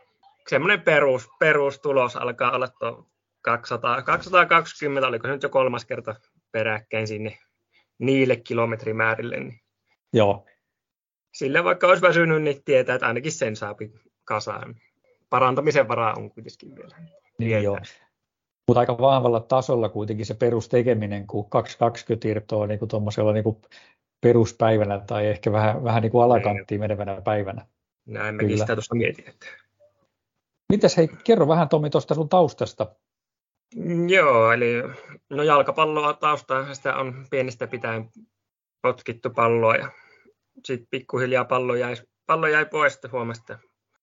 [0.49, 3.07] semmoinen perus, perustulos alkaa olla tuo
[3.42, 6.14] 200, 220, oliko se nyt jo kolmas kerta
[6.53, 7.38] peräkkäin sinne
[7.99, 9.37] niille kilometrimäärille.
[9.37, 9.61] Niin
[10.12, 10.47] Joo.
[11.35, 13.75] Sille vaikka olisi väsynyt, niin tietää, että ainakin sen saa
[14.25, 14.75] kasaan.
[15.31, 16.97] Parantamisen varaa on kuitenkin vielä.
[17.38, 17.79] Niin joo.
[18.69, 23.57] Mutta aika vahvalla tasolla kuitenkin se perustekeminen, kun 220 irtoa niin tuommoisella niin
[24.21, 27.66] peruspäivänä tai ehkä vähän, vähän niin kuin alakanttiin menevänä päivänä.
[28.07, 29.29] Näin mäkin sitä tuosta mietin.
[29.29, 29.47] Että...
[30.73, 32.87] Mites hei, kerro vähän Tomi tuosta sun taustasta.
[33.75, 34.83] Mm, joo, eli
[35.31, 38.11] no jalkapalloa taustaa, sitä on pienestä pitäen
[38.83, 39.90] potkittu palloa ja
[40.64, 43.59] sitten pikkuhiljaa pallo jäi, pallo jäi pois, että huomasi, että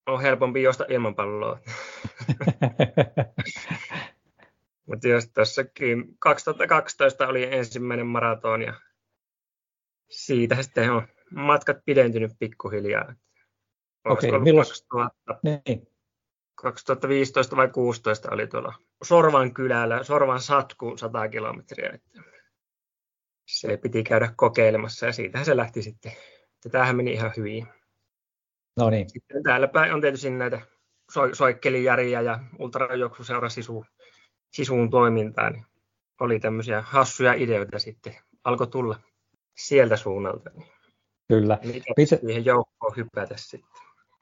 [0.06, 1.60] on helpompi juosta ilman palloa.
[4.88, 8.74] Mutta jos tuossakin 2012 oli ensimmäinen maraton ja
[10.10, 13.14] siitä sitten on matkat pidentynyt pikkuhiljaa.
[14.06, 14.68] Okei, okay, milloin,
[15.44, 15.88] niin.
[16.56, 21.90] 2015 vai 16 oli tuolla Sorvan kylällä, Sorvan satku 100 kilometriä.
[21.94, 22.22] Että
[23.48, 26.12] se piti käydä kokeilemassa ja siitähän se lähti sitten.
[26.72, 27.68] Tämähän meni ihan hyvin.
[28.78, 29.10] No niin.
[29.10, 30.62] Sitten täällä päin on tietysti näitä
[31.12, 33.86] so- Soikkelijäriä ja Ultrajuoksuseura sisu,
[34.54, 35.50] sisuun toimintaa.
[35.50, 35.66] Niin
[36.20, 38.16] oli tämmöisiä hassuja ideoita sitten.
[38.44, 39.00] Alkoi tulla
[39.58, 40.52] sieltä suunnalta.
[41.28, 41.60] Kyllä.
[41.64, 42.18] Mikä Mikä...
[42.18, 43.70] siihen joukkoon hypätä sitten.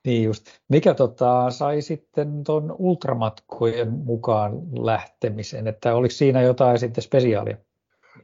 [0.06, 0.46] Niin just.
[0.70, 4.52] Mikä tota, sai sitten tuon ultramatkojen mukaan
[4.86, 7.58] lähtemisen, että oliko siinä jotain sitten spesiaalia?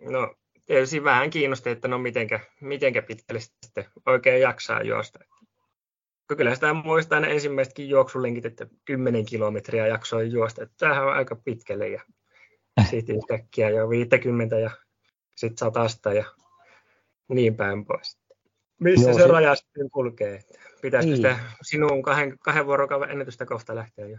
[0.02, 0.36] No
[0.66, 5.20] tietysti vähän kiinnosti, että no mitenkä, mitenkä pitkälle sitten oikein jaksaa juosta.
[6.38, 10.64] Kyllä sitä muistaa ne ensimmäisetkin juoksulinkit, että 10 kilometriä jaksoi juosta.
[10.64, 12.02] Että tämähän on aika pitkälle ja
[12.90, 14.72] sitten yhtäkkiä jo 50 ja
[15.36, 16.26] sitten satasta ja
[17.30, 18.18] niin päin pois.
[18.80, 20.40] Missä Joo, se, se raja sitten kulkee?
[20.82, 21.36] Pitäisikö niin.
[21.36, 24.18] sitä sinun kahden, kahden vuorokauden ennätystä kohta lähteä jo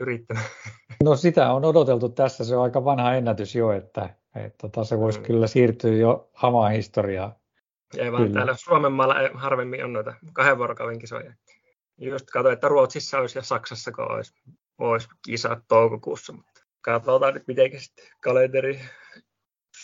[0.00, 0.46] yrittämään?
[1.04, 4.98] No sitä on odoteltu tässä, se on aika vanha ennätys jo, että, että tota, se
[4.98, 5.24] voisi mm.
[5.24, 7.32] kyllä siirtyä jo hamaan historiaan.
[7.96, 8.34] Ei vaan kyllä.
[8.34, 11.32] täällä Suomen maalla harvemmin on noita kahden vuorokauden kisoja.
[11.98, 14.34] Just katsoin, että Ruotsissa olisi ja Saksassa olisi,
[14.78, 17.70] olisi kisat toukokuussa, mutta katsotaan nyt miten
[18.20, 18.80] kalenteri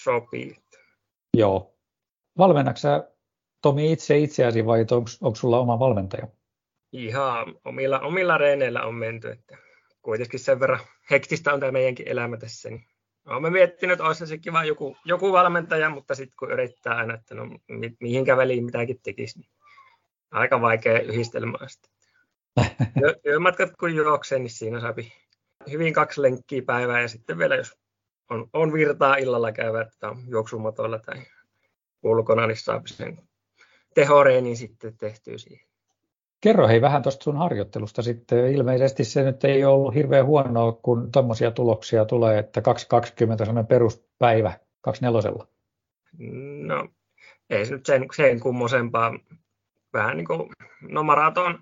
[0.03, 0.57] sopii.
[1.37, 1.75] Joo.
[2.39, 3.14] Valmennatko
[3.65, 6.27] Tomi itse itseäsi vai onko, onko sulla oma valmentaja?
[6.93, 9.57] Ihan omilla, omilla reeneillä on menty, että
[10.03, 12.87] kuitenkin sen verran hektistä on tämä meidänkin elämä tässä, niin
[13.27, 17.35] Olen miettinyt, että olisi se kiva joku, joku valmentaja, mutta sitten kun yrittää aina, että
[17.35, 19.51] no mi, mihinkä väliin mitäkin tekisi, niin
[20.31, 21.91] aika vaikea yhdistelmä sitten.
[23.23, 24.95] Työmatkat kun juoksee, niin siinä saa
[25.71, 27.79] hyvin kaksi lenkkiä päivää ja sitten vielä jos
[28.31, 31.23] on, on virtaa illalla käyvä, että on juoksumatoilla tai
[32.03, 33.19] ulkona, niin saa sen
[33.95, 35.67] tehoreenin sitten tehtyä siihen.
[36.41, 38.55] Kerro hei vähän tuosta sun harjoittelusta sitten.
[38.55, 44.53] Ilmeisesti se nyt ei ollut hirveän huonoa, kun tuommoisia tuloksia tulee, että 220 sellainen peruspäivä
[44.81, 45.47] 24.
[46.67, 46.89] No
[47.51, 49.19] ei se nyt sen, sen kummosempaa.
[49.93, 51.59] Vähän niin kuin, no maraton,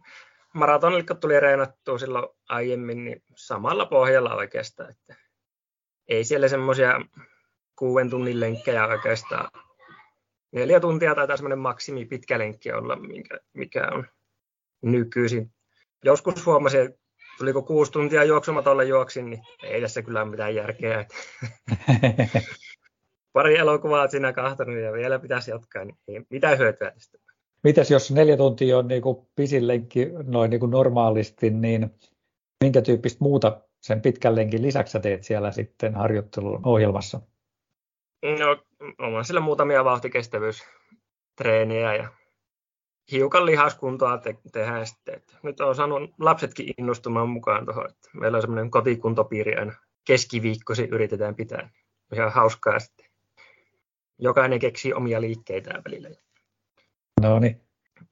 [0.55, 4.91] maratonille kun tuli reenattua silloin aiemmin, niin samalla pohjalla oikeastaan.
[4.91, 5.15] Että
[6.09, 7.01] ei siellä semmoisia
[7.79, 9.49] kuuden tunnin lenkkejä oikeastaan
[10.53, 14.07] neljä tuntia tai semmoinen maksimi pitkä lenkki olla, mikä, mikä on
[14.83, 15.51] nykyisin.
[16.05, 16.99] Joskus huomasin, että
[17.39, 21.07] tuliko kuusi tuntia juoksumatolle juoksin, niin ei tässä kyllä ole mitään järkeä.
[23.33, 27.19] Pari elokuvaa siinä kahtanut ja vielä pitäisi jatkaa, niin ei mitään hyötyä tästä.
[27.65, 31.91] Mitäs jos neljä tuntia on niin kuin pisin lenkki noin niin kuin normaalisti, niin
[32.65, 37.21] minkä tyyppistä muuta sen pitkän lenkin lisäksi teet siellä sitten harjoittelun ohjelmassa?
[38.23, 38.65] No,
[38.99, 42.09] on siellä muutamia vauhtikestävyystreeniä ja
[43.13, 45.15] hiukan lihaskuntoa te- tehdään sitten.
[45.15, 47.91] Että nyt on saanut lapsetkin innostumaan mukaan tuohon.
[47.91, 49.73] Että meillä on semmoinen kotikuntopiiri aina
[50.05, 51.71] keskiviikkosi yritetään pitää.
[52.15, 53.07] Ihan hauskaa sitten.
[54.19, 56.11] Jokainen keksii omia liikkeitä välillä.
[57.23, 57.61] No niin.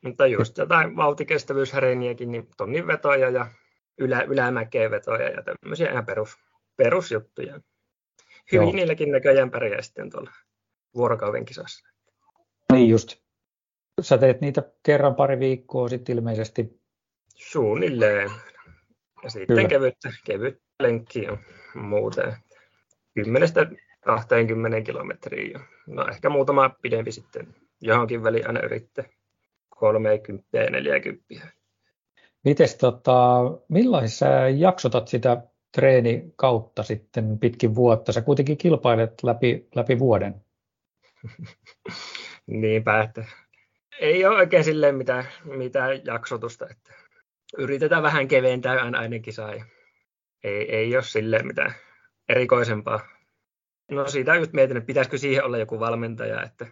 [0.04, 3.46] Mutta just jotain vauhtikestävyyshäreeniäkin, niin tonnin vetoja ja
[3.98, 6.38] ylä, ylämäkeen vetoja ja tämmöisiä ihan perus,
[6.76, 7.60] perusjuttuja
[8.52, 8.76] hyvin Joo.
[8.76, 10.30] niilläkin näköjään pärjää sitten tuolla
[10.94, 11.88] vuorokauden kisassa.
[12.72, 13.16] Niin just.
[14.00, 16.80] Sä teet niitä kerran pari viikkoa sitten ilmeisesti.
[17.34, 18.30] Suunnilleen.
[19.22, 19.68] Ja sitten Kyllä.
[19.68, 21.38] kevyt, kevyt lenkki on
[21.74, 22.36] muuten.
[23.18, 25.60] 10-20 kilometriä.
[25.86, 29.04] No ehkä muutama pidempi sitten johonkin väliin aina yrittää
[29.68, 31.24] 30 ja 40.
[32.44, 34.26] Mites tota, millaisissa
[34.56, 38.12] jaksotat sitä treeni kautta sitten pitkin vuotta.
[38.12, 40.34] Sä kuitenkin kilpailet läpi, läpi vuoden.
[42.46, 43.24] Niinpä, että
[44.00, 46.66] ei ole oikein silleen mitään, mitään jaksotusta.
[46.70, 46.92] Että
[47.58, 49.64] yritetään vähän keventää aina ainakin sai.
[50.44, 51.74] Ei, ei ole silleen mitään
[52.28, 53.00] erikoisempaa.
[53.90, 56.66] No siitä just mietin, että pitäisikö siihen olla joku valmentaja, että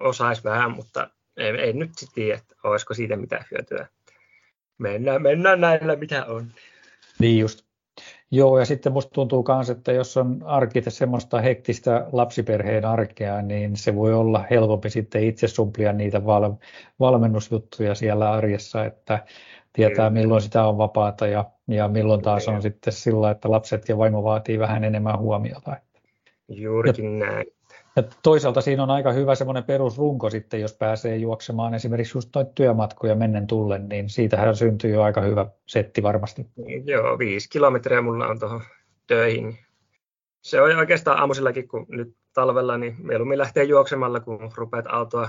[0.00, 3.86] osaisi vähän, mutta ei, ei nyt sitten tiedä, että olisiko siitä mitään hyötyä.
[4.78, 6.52] Mennään, mennään näillä, mitä on.
[7.18, 7.65] Niin just.
[8.30, 13.76] Joo, ja sitten musta tuntuu myös, että jos on arki semmoista hektistä lapsiperheen arkea, niin
[13.76, 16.54] se voi olla helpompi sitten itse sumplia niitä val-
[17.00, 19.24] valmennusjuttuja siellä arjessa, että
[19.72, 23.98] tietää milloin sitä on vapaata ja, ja milloin taas on sitten sillä, että lapset ja
[23.98, 25.76] vaimo vaatii vähän enemmän huomiota.
[26.48, 27.46] Juurikin ja, näin.
[27.96, 32.50] Ja toisaalta siinä on aika hyvä semmoinen perusrunko sitten, jos pääsee juoksemaan esimerkiksi just noita
[32.54, 36.46] työmatkoja mennen tullen, niin siitähän syntyy jo aika hyvä setti varmasti.
[36.84, 38.62] Joo, viisi kilometriä mulla on tuohon
[39.06, 39.58] töihin.
[40.42, 45.28] Se on oikeastaan aamuisillakin, kun nyt talvella, niin mieluummin lähtee juoksemalla, kun rupeat autoa,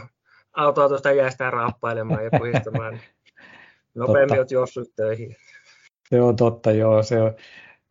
[0.53, 2.99] autoa tuosta jäästä raappailemaan ja puhistamaan.
[3.95, 5.35] Nopeammin olet juossut töihin.
[6.09, 7.03] Se on totta, joo.
[7.03, 7.35] Se on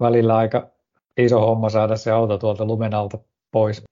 [0.01, 0.71] välillä aika
[1.17, 3.19] iso homma saada se auto tuolta lumen alta
[3.51, 3.85] pois.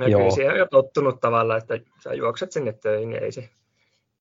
[0.00, 0.20] Ja joo.
[0.20, 3.48] kyllä siihen on jo tottunut tavallaan, että sä juokset sinne töihin, niin ei, se,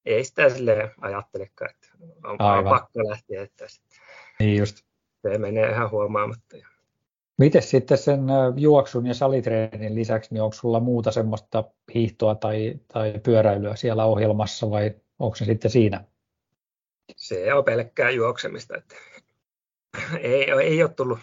[0.06, 1.88] ei sitä sille ajattelekaan, että
[2.24, 2.70] on Aivan.
[2.70, 3.42] pakko lähteä.
[3.42, 3.66] Että
[4.40, 4.78] niin just.
[5.22, 6.58] Se menee ihan huomaamatta.
[7.38, 8.20] Miten sitten sen
[8.58, 11.64] juoksun ja salitreenin lisäksi, niin onko sulla muuta semmoista
[11.94, 16.04] hiihtoa tai, tai pyöräilyä siellä ohjelmassa vai onko se sitten siinä?
[17.16, 18.78] Se on pelkkää juoksemista.
[18.78, 18.96] Että
[20.20, 21.20] ei, ei ole tullut,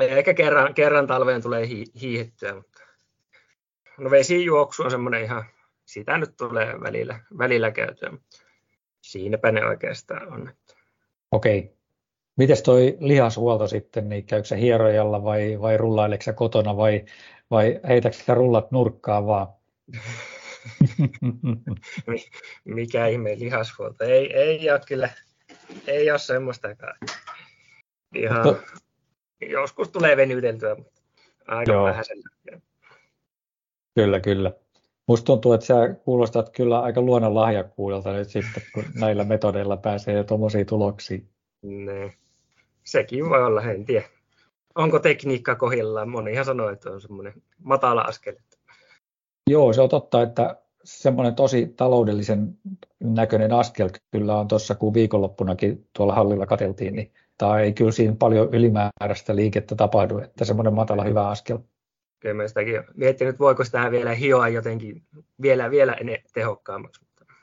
[0.00, 2.79] ehkä kerran, kerran talveen tulee hi, hiihettyä, mutta
[4.00, 5.44] no vesijuoksu on semmoinen ihan,
[5.84, 8.12] sitä nyt tulee välillä, välillä käytyä,
[9.02, 10.52] siinäpä ne oikeastaan on.
[11.32, 11.80] Okei.
[12.36, 17.04] Mites toi lihashuolto sitten, niin käykö se hierojalla vai, vai rullaileeko se kotona vai,
[17.50, 19.46] vai heitäkö sä rullat nurkkaan vaan?
[22.64, 24.04] Mikä ihme lihashuolto?
[24.04, 25.08] Ei, ei ole kyllä,
[25.86, 26.96] ei ole semmoistakaan.
[28.14, 28.62] Ihan, mutta,
[29.40, 31.02] joskus tulee venyteltyä, mutta
[31.46, 31.84] aika joo.
[31.84, 32.30] vähäisellä.
[33.94, 34.52] Kyllä, kyllä.
[35.08, 40.24] Musta tuntuu, että sä kuulostat kyllä aika luonnon lahjakkuudelta nyt sitten, kun näillä metodeilla pääsee
[40.24, 41.28] tuommoisiin tuloksiin.
[41.62, 42.12] Ne.
[42.84, 44.06] Sekin voi olla, en tiedä.
[44.74, 46.08] Onko tekniikka kohdillaan?
[46.08, 48.34] Monihan sanoo, että on semmoinen matala askel.
[49.50, 52.58] Joo, se on totta, että semmoinen tosi taloudellisen
[53.00, 58.16] näköinen askel kyllä on tuossa, kun viikonloppunakin tuolla hallilla katseltiin, niin tai ei kyllä siinä
[58.18, 61.58] paljon ylimääräistä liikettä tapahdu, että semmoinen matala hyvä askel.
[62.20, 65.02] Kyllä mä sitäkin miettinyt, voiko sitä vielä hioa jotenkin
[65.42, 65.96] vielä, vielä
[66.32, 67.34] tehokkaammaksi, mutta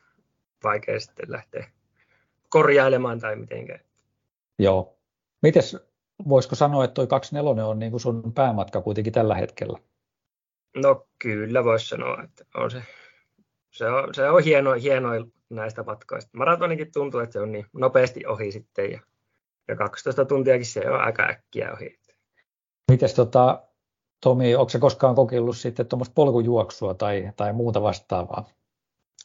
[0.64, 1.68] vaikea sitten lähteä
[2.50, 3.80] korjailemaan tai mitenkään.
[4.60, 4.98] Joo.
[5.42, 5.78] Mites,
[6.30, 9.80] voisiko sanoa, että toi 24 on niin kuin sun päämatka kuitenkin tällä hetkellä?
[10.76, 12.82] No kyllä voisi sanoa, että on se,
[13.72, 15.10] se on, se on hieno, hieno
[15.50, 16.38] näistä matkoista.
[16.38, 19.00] Maratonikin tuntuu, että se on niin nopeasti ohi sitten ja,
[19.68, 22.00] ja 12 tuntiakin se on aika äkkiä ohi.
[22.92, 23.67] Mites tota,
[24.22, 28.46] Tomi, onko se koskaan kokeillut sitten tuommoista polkujuoksua tai, tai muuta vastaavaa?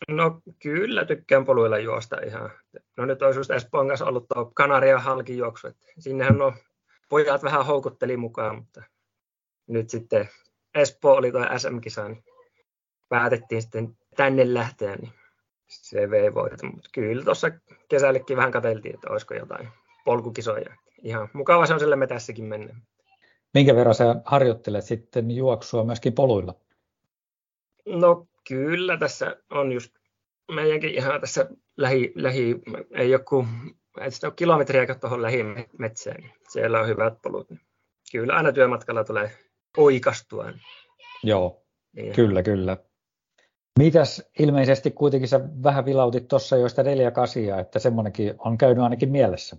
[0.09, 2.51] No kyllä tykkään poluilla juosta ihan.
[2.97, 5.69] No nyt olisi just Espoon kanssa ollut tuo Kanaria halkijuoksu.
[5.99, 6.53] Sinnehän no
[7.09, 8.83] pojat vähän houkutteli mukaan, mutta
[9.67, 10.29] nyt sitten
[10.75, 12.25] Espoo oli tuo SM-kisa, niin
[13.09, 15.13] päätettiin sitten tänne lähteä, niin
[15.67, 16.71] se vei voiton.
[16.75, 17.51] Mutta kyllä tuossa
[17.89, 19.69] kesällekin vähän katseltiin, että olisiko jotain
[20.05, 20.77] polkukisoja.
[21.03, 22.75] Ihan mukava se on sille metässäkin mennä.
[23.55, 26.55] Minkä verran sä harjoittelet sitten juoksua myöskin poluilla?
[27.87, 29.95] No kyllä, tässä on just
[30.53, 32.57] meidänkin ihan tässä lähi, lähi
[32.91, 33.47] ei joku,
[34.01, 37.49] ei sitä ole kilometriä tuohon lähimetsään, siellä on hyvät polut.
[38.13, 39.31] Kyllä aina työmatkalla tulee
[39.77, 40.53] oikastua.
[41.23, 41.63] Joo,
[41.93, 42.13] niin.
[42.13, 42.77] kyllä, kyllä.
[43.79, 48.85] Mitäs ilmeisesti kuitenkin sä vähän vilautit tuossa jo sitä 4 8, että semmoinenkin on käynyt
[48.85, 49.57] ainakin mielessä.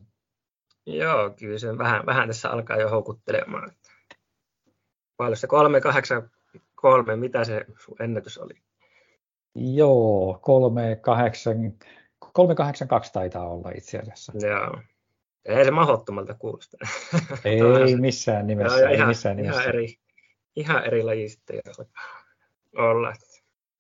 [0.86, 3.70] Joo, kyllä se vähän, vähän tässä alkaa jo houkuttelemaan.
[5.18, 8.54] Paljon se 383, mitä se sun ennätys oli?
[9.56, 11.74] Joo, 38,
[12.34, 14.34] 382 taitaa olla itse asiassa.
[14.48, 14.82] Joo.
[15.46, 16.78] Ei se mahdottomalta kuulosta.
[17.46, 18.80] Ei missään nimessä.
[18.80, 19.62] Joo, ei ihan, missään nimessä.
[19.62, 19.98] Ihan eri,
[20.56, 21.62] ihan eri laji sitten
[22.78, 23.14] olla.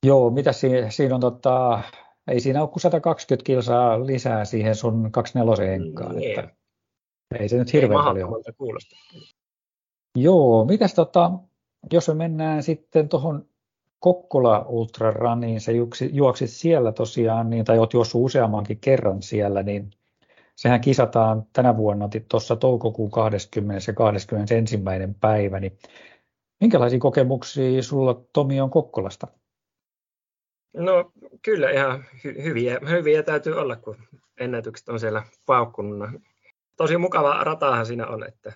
[0.05, 1.81] Joo, mitä siinä, siinä on tota,
[2.27, 6.15] ei siinä ole kuin 120 kilsaa lisää siihen sun 24 enkaan.
[6.15, 6.39] Niin.
[6.39, 6.55] Että
[7.39, 8.95] ei se nyt hirveän paljon kuulosta.
[10.15, 11.31] Joo, mitäs tota,
[11.91, 13.45] jos me mennään sitten tuohon
[13.99, 15.71] Kokkola Ultra Runiin, sä
[16.11, 19.89] juoksit siellä tosiaan, niin, tai olet juossut useammankin kerran siellä, niin
[20.55, 23.83] sehän kisataan tänä vuonna tuossa toukokuun 20.
[23.87, 24.79] ja 21.
[25.21, 25.77] päivä, niin
[26.61, 29.27] minkälaisia kokemuksia sulla Tomi on Kokkolasta?
[30.77, 33.97] No kyllä ihan hy- hyviä, hyviä täytyy olla, kun
[34.39, 36.09] ennätykset on siellä paukkunut.
[36.77, 38.53] Tosi mukava ratahan siinä on, että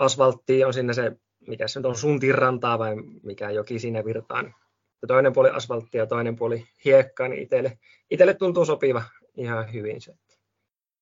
[0.00, 1.12] asfaltti on sinne se,
[1.48, 4.54] mikä se on suntin rantaa vai mikä joki siinä virtaan.
[5.02, 7.78] Ja toinen puoli asfalttia ja toinen puoli hiekkaa, niin itselle,
[8.10, 9.02] itselle tuntuu sopiva
[9.36, 10.14] ihan hyvin se.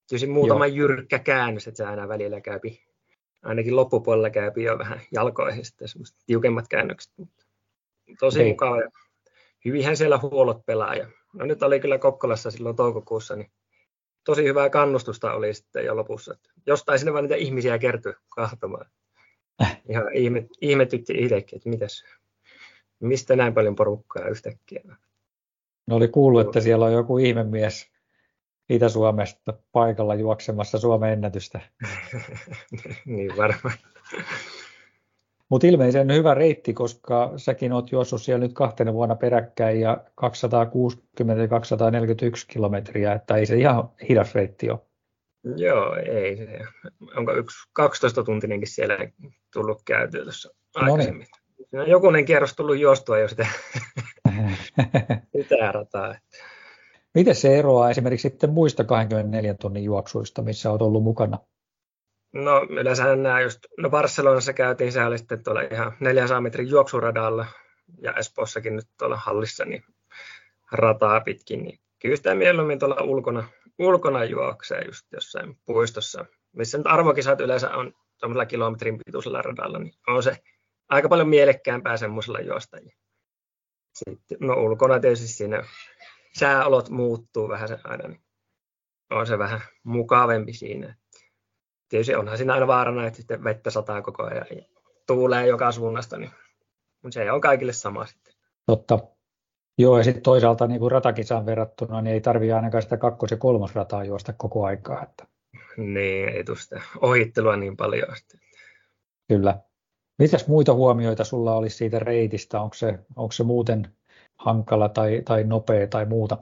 [0.08, 0.76] Tietysti muutama Joo.
[0.76, 2.82] jyrkkä käännös, että se aina välillä käypi,
[3.42, 7.12] ainakin loppupuolella käypi jo vähän jalkoihin sitten semmoiset tiukemmat käännökset.
[8.20, 8.48] Tosi Hei.
[8.48, 8.90] mukava ja
[9.64, 10.94] hyvinhän siellä huolot pelaa.
[10.94, 13.50] Ja, no nyt oli kyllä Kokkolassa silloin toukokuussa, niin
[14.24, 16.34] tosi hyvää kannustusta oli sitten jo lopussa.
[16.34, 18.86] Että jostain sinne vaan niitä ihmisiä kertyi kahtomaan.
[19.62, 19.80] Äh.
[19.88, 22.04] Ihan ihme, ihmetytti itsekin, että mitäs,
[23.00, 24.82] mistä näin paljon porukkaa yhtäkkiä.
[25.86, 27.90] No oli kuullut, että siellä on joku ihmemies
[28.68, 31.60] Itä-Suomesta paikalla juoksemassa Suomen ennätystä.
[33.06, 33.74] niin varmaan.
[35.48, 41.42] Mutta ilmeisen hyvä reitti, koska säkin oot juossut siellä nyt kahtena vuonna peräkkäin ja 260
[41.42, 44.78] ja 241 kilometriä, että ei se ihan hidas reitti ole.
[45.56, 46.58] Joo, ei se.
[47.16, 48.98] Onko yksi 12 tuntinenkin siellä
[49.52, 51.26] tullut käytyä tuossa aikaisemmin.
[51.72, 51.90] No niin.
[51.90, 53.46] Jokunen kierros tullut juostua jo sitä,
[55.42, 56.14] sitä rataa.
[57.14, 61.38] Miten se eroaa esimerkiksi sitten muista 24 tunnin juoksuista, missä olet ollut mukana?
[62.32, 67.46] No yleensä nämä just, no Barcelonassa käytiin, se oli sitten tuolla ihan 400 metrin juoksuradalla
[68.02, 69.84] ja Espoossakin nyt tuolla hallissa, niin
[70.72, 73.48] rataa pitkin, niin kyllä sitä mieluummin tuolla ulkona,
[73.78, 79.94] ulkona juoksee just jossain puistossa, missä nyt arvokisat yleensä on tuollaisella kilometrin pituisella radalla, niin
[80.06, 80.36] on se
[80.88, 82.78] aika paljon mielekkäämpää semmoisella juosta.
[83.94, 85.62] Sitten, no ulkona tietysti siinä
[86.38, 88.20] sääolot muuttuu vähän se aina, niin
[89.10, 90.94] on se vähän mukavempi siinä.
[91.88, 94.62] Tietysti onhan siinä aina vaarana, että sitten vettä sataa koko ajan ja
[95.06, 96.30] tuulee joka suunnasta, niin
[97.10, 98.34] se on kaikille sama sitten.
[98.66, 98.98] Totta.
[99.78, 103.36] Joo, ja sitten toisaalta niin kuin ratakisaan verrattuna, niin ei tarvitse ainakaan sitä kakkos- ja
[103.36, 105.02] kolmosrataa juosta koko aikaa.
[105.02, 105.26] Että...
[105.76, 108.08] Niin, ei tule sitä ohittelua niin paljon.
[109.28, 109.58] Kyllä.
[110.18, 112.60] Mitäs muita huomioita sulla olisi siitä reitistä?
[112.60, 113.96] Onko se, onko se muuten
[114.38, 116.38] hankala tai, tai nopea tai muuta?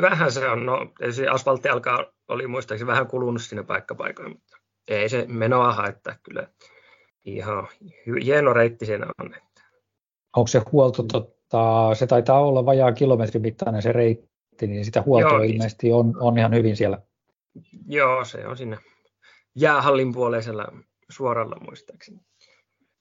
[0.00, 0.66] Vähän se on.
[0.66, 4.56] No, se asfaltti alkaa, oli muistaakseni vähän kulunut sinne paikkapaikoin, mutta
[4.88, 6.48] ei se menoa haittaa kyllä.
[7.24, 7.68] Ihan
[8.24, 9.34] hieno reitti siinä on.
[10.36, 15.32] Onko se huolto, tota, se taitaa olla vajaa kilometrin mittainen se reitti, niin sitä huoltoa
[15.32, 16.98] Joo, ilmeisesti on, on ihan hyvin siellä.
[17.86, 18.78] Joo, se on sinne
[19.54, 20.66] jäähallin puoleisella
[21.10, 22.20] suoralla muistaakseni.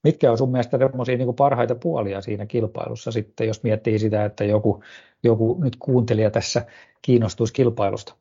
[0.04, 0.78] Mitkä on sun mielestä
[1.08, 4.84] niin parhaita puolia siinä kilpailussa sitten, jos miettii sitä, että joku,
[5.24, 6.66] joku nyt kuuntelija tässä
[7.02, 8.16] kiinnostuisi kilpailusta?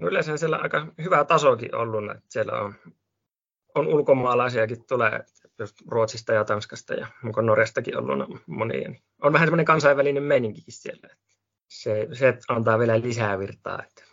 [0.00, 2.74] No yleensä siellä aika hyvä tasokin ollut, että siellä on,
[3.74, 5.24] on ulkomaalaisiakin tulee
[5.58, 8.88] just Ruotsista ja Tanskasta ja onko Norjastakin ollut monia.
[8.88, 11.08] Niin on vähän semmoinen kansainvälinen meininkikin siellä.
[11.68, 14.04] Se, se antaa vielä lisää virtaa, että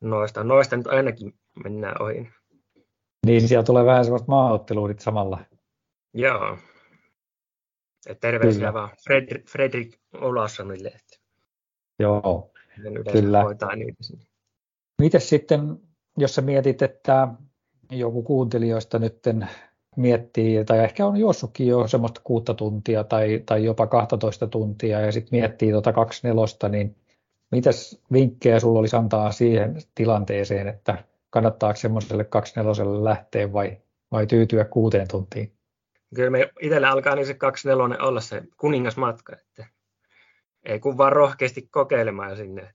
[0.00, 2.30] noista, noista nyt ainakin mennään ohi.
[3.26, 5.38] Niin, siellä tulee vähän semmoista maaotteluudit samalla.
[6.14, 6.58] Joo.
[8.06, 8.72] Et terveisiä kyllä.
[8.72, 10.92] vaan Fredrik, Fredrik Olasonille.
[11.98, 12.52] Joo,
[13.12, 13.42] kyllä.
[13.42, 14.24] Hoitaa niitä sinne.
[14.98, 15.78] Mites sitten,
[16.18, 17.28] jos sä mietit, että
[17.90, 19.22] joku kuuntelijoista nyt
[19.96, 25.12] miettii, tai ehkä on juossutkin jo semmoista kuutta tuntia tai, tai jopa 12 tuntia, ja
[25.12, 26.96] sitten miettii tuota kaksi nelosta, niin
[27.50, 33.76] mitäs vinkkejä sulla olisi antaa siihen tilanteeseen, että kannattaako semmoiselle 24 lähteä vai,
[34.10, 35.52] vai tyytyä kuuteen tuntiin?
[36.14, 39.66] Kyllä me itsellä alkaa niin se 24 olla se kuningasmatka, että
[40.64, 42.74] ei kun vaan rohkeasti kokeilemaan sinne.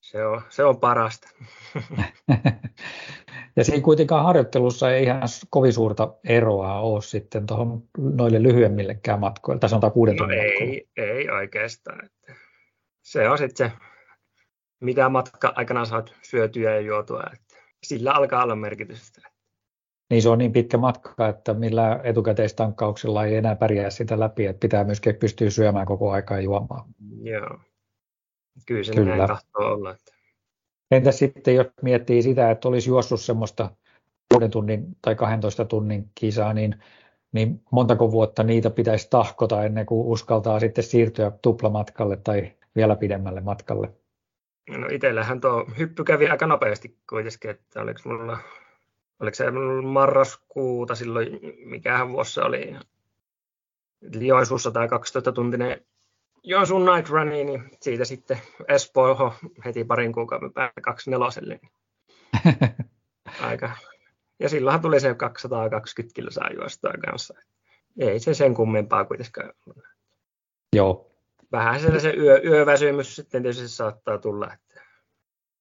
[0.00, 1.28] Se on, se on parasta.
[3.56, 9.60] ja siinä kuitenkaan harjoittelussa ei ihan kovin suurta eroa ole sitten tuohon noille lyhyemmillekään matkoille,
[9.60, 12.04] tai sanotaan kuuden no ei, ei oikeastaan.
[12.04, 12.34] Että
[13.02, 13.76] se on sitten se,
[14.80, 17.24] mitä matka aikana saat syötyä ja juotua.
[17.32, 17.51] Että
[17.86, 19.32] sillä alkaa olla merkitystä.
[20.10, 24.60] Niin se on niin pitkä matka, että millä etukäteistankkauksella ei enää pärjää sitä läpi, että
[24.60, 26.84] pitää myöskin pystyä syömään koko aikaa juomaan.
[27.22, 27.58] Joo,
[28.66, 29.16] kyllä se kyllä.
[29.16, 29.90] näin tahtoo olla.
[29.90, 30.12] Että...
[30.90, 33.70] Entä sitten, jos miettii sitä, että olisi juossut semmoista
[34.32, 36.82] kuuden tunnin tai 12 tunnin kisaa, niin,
[37.32, 43.40] niin montako vuotta niitä pitäisi tahkota ennen kuin uskaltaa sitten siirtyä tuplamatkalle tai vielä pidemmälle
[43.40, 44.01] matkalle?
[44.68, 48.38] No itsellähän tuo hyppy kävi aika nopeasti kuitenkin, että oliko mulla,
[49.20, 49.44] oliko se
[49.82, 52.76] marraskuuta silloin, mikähän vuosi oli,
[54.20, 55.84] Joensuussa tai 12 tuntinen
[56.42, 58.38] Joensuun night runi, niin siitä sitten
[58.68, 59.34] Espooho
[59.64, 61.60] heti parin kuukauden päästä kaksi neloselle.
[63.40, 63.76] Aika.
[64.40, 67.34] Ja silloinhan tuli se 220 kilsaa juostaa kanssa.
[67.98, 69.52] Ei se sen kummempaa kuitenkaan.
[70.76, 71.11] Joo,
[71.52, 74.80] vähän se yö, yöväsymys sitten tietysti saattaa tulla, että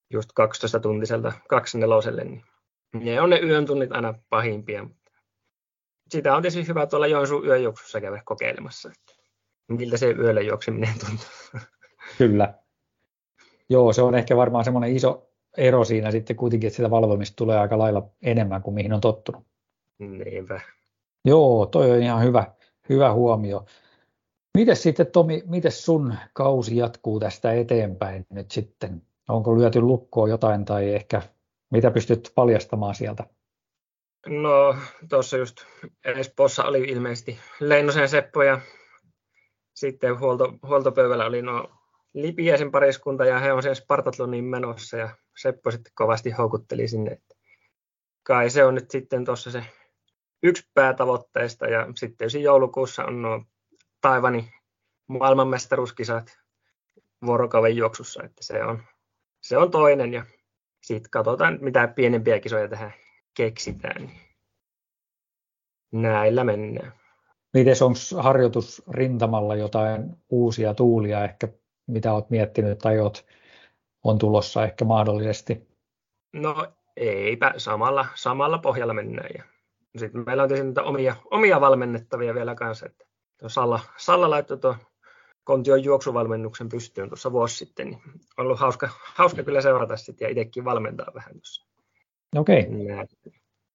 [0.10, 1.34] just 12 tuntiselta
[1.74, 2.44] neloselle, niin
[2.94, 4.88] ne on ne yön tunnit aina pahimpia.
[6.10, 9.24] Sitä on tietysti hyvä tuolla Joensuun yöjuoksussa käydä kokeilemassa, että
[9.68, 11.68] miltä se yöllä juokseminen tuntuu.
[12.18, 12.54] Kyllä.
[13.70, 17.60] Joo, se on ehkä varmaan semmoinen iso ero siinä sitten kuitenkin, että sitä valvomista tulee
[17.60, 19.44] aika lailla enemmän kuin mihin on tottunut.
[20.00, 20.62] Niinpä.
[21.26, 22.52] Joo, toi on ihan hyvä,
[22.90, 23.66] hyvä huomio.
[24.58, 29.02] Miten sitten Tomi, miten sun kausi jatkuu tästä eteenpäin nyt sitten?
[29.30, 31.22] Onko lyöty lukkoon jotain tai ehkä
[31.72, 33.24] mitä pystyt paljastamaan sieltä?
[34.28, 34.76] No
[35.10, 35.58] tuossa just
[36.06, 38.62] Espoossa oli ilmeisesti Leinosen Seppo ja
[39.74, 41.70] sitten huolto, huoltopöydällä oli no
[42.14, 47.12] Lipiäisen pariskunta ja he on sen Spartatloniin menossa ja Seppo sitten kovasti houkutteli sinne.
[47.12, 47.36] Että
[48.24, 49.64] kai se on nyt sitten tuossa se
[50.44, 53.44] yksi päätavoitteista ja sitten joulukuussa on nuo
[54.02, 54.54] Taivani
[55.08, 56.40] maailmanmestaruuskisat
[57.26, 58.84] vuorokauden juoksussa, että se on,
[59.42, 60.26] se on toinen ja
[60.82, 62.94] sitten katsotaan, mitä pienempiä kisoja tähän
[63.34, 64.12] keksitään.
[65.92, 66.94] Näillä mennään.
[67.54, 71.48] Miten onko harjoitusrintamalla jotain uusia tuulia ehkä,
[71.88, 73.26] mitä olet miettinyt tai oot,
[74.04, 75.68] on tulossa ehkä mahdollisesti?
[76.34, 79.30] No eipä, samalla, samalla pohjalla mennään.
[79.38, 79.44] Ja
[80.00, 82.86] sitten meillä on tietysti omia, omia valmennettavia vielä kanssa.
[82.86, 83.06] Että
[83.48, 84.76] Salla, Salla laittoi tuon
[85.44, 88.02] Kontion juoksuvalmennuksen pystyyn tuossa vuosi sitten, niin
[88.38, 91.66] on ollut hauska, hauska kyllä seurata sitten ja itsekin valmentaa vähän tuossa.
[92.36, 92.60] Okei.
[92.60, 93.08] Okay.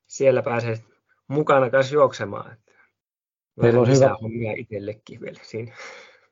[0.07, 0.79] Siellä pääsee
[1.29, 2.57] mukana kanssa juoksemaan.
[3.61, 5.77] Teillä on hyvä hommia itsellekin vielä siinä.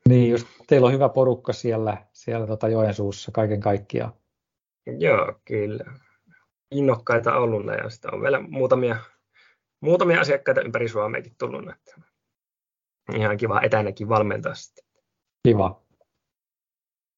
[0.09, 4.13] Niin, just, teillä on hyvä porukka siellä, siellä tota Joensuussa kaiken kaikkiaan.
[4.99, 5.85] Joo, kyllä.
[6.71, 8.95] Innokkaita ollut ja sitten on vielä muutamia,
[9.81, 11.69] muutamia asiakkaita ympäri Suomeakin tullut.
[11.69, 12.01] Että
[13.13, 14.85] ihan kiva etänäkin valmentaa sitten.
[15.47, 15.81] Kiva.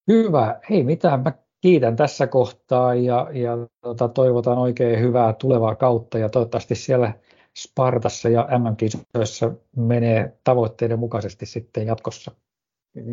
[0.08, 0.60] Hyvä.
[0.70, 6.28] Hei mitään, mä kiitän tässä kohtaa ja, ja tota, toivotan oikein hyvää tulevaa kautta ja
[6.28, 7.12] toivottavasti siellä
[7.58, 12.32] Spartassa ja MM-kisoissa menee tavoitteiden mukaisesti sitten jatkossa.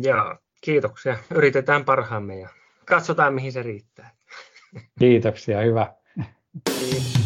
[0.02, 1.18] Joo, kiitoksia.
[1.34, 2.48] Yritetään parhaamme ja
[2.84, 4.10] katsotaan mihin se riittää.
[4.98, 5.94] Kiitoksia, hyvä.
[6.80, 7.25] Kiitos.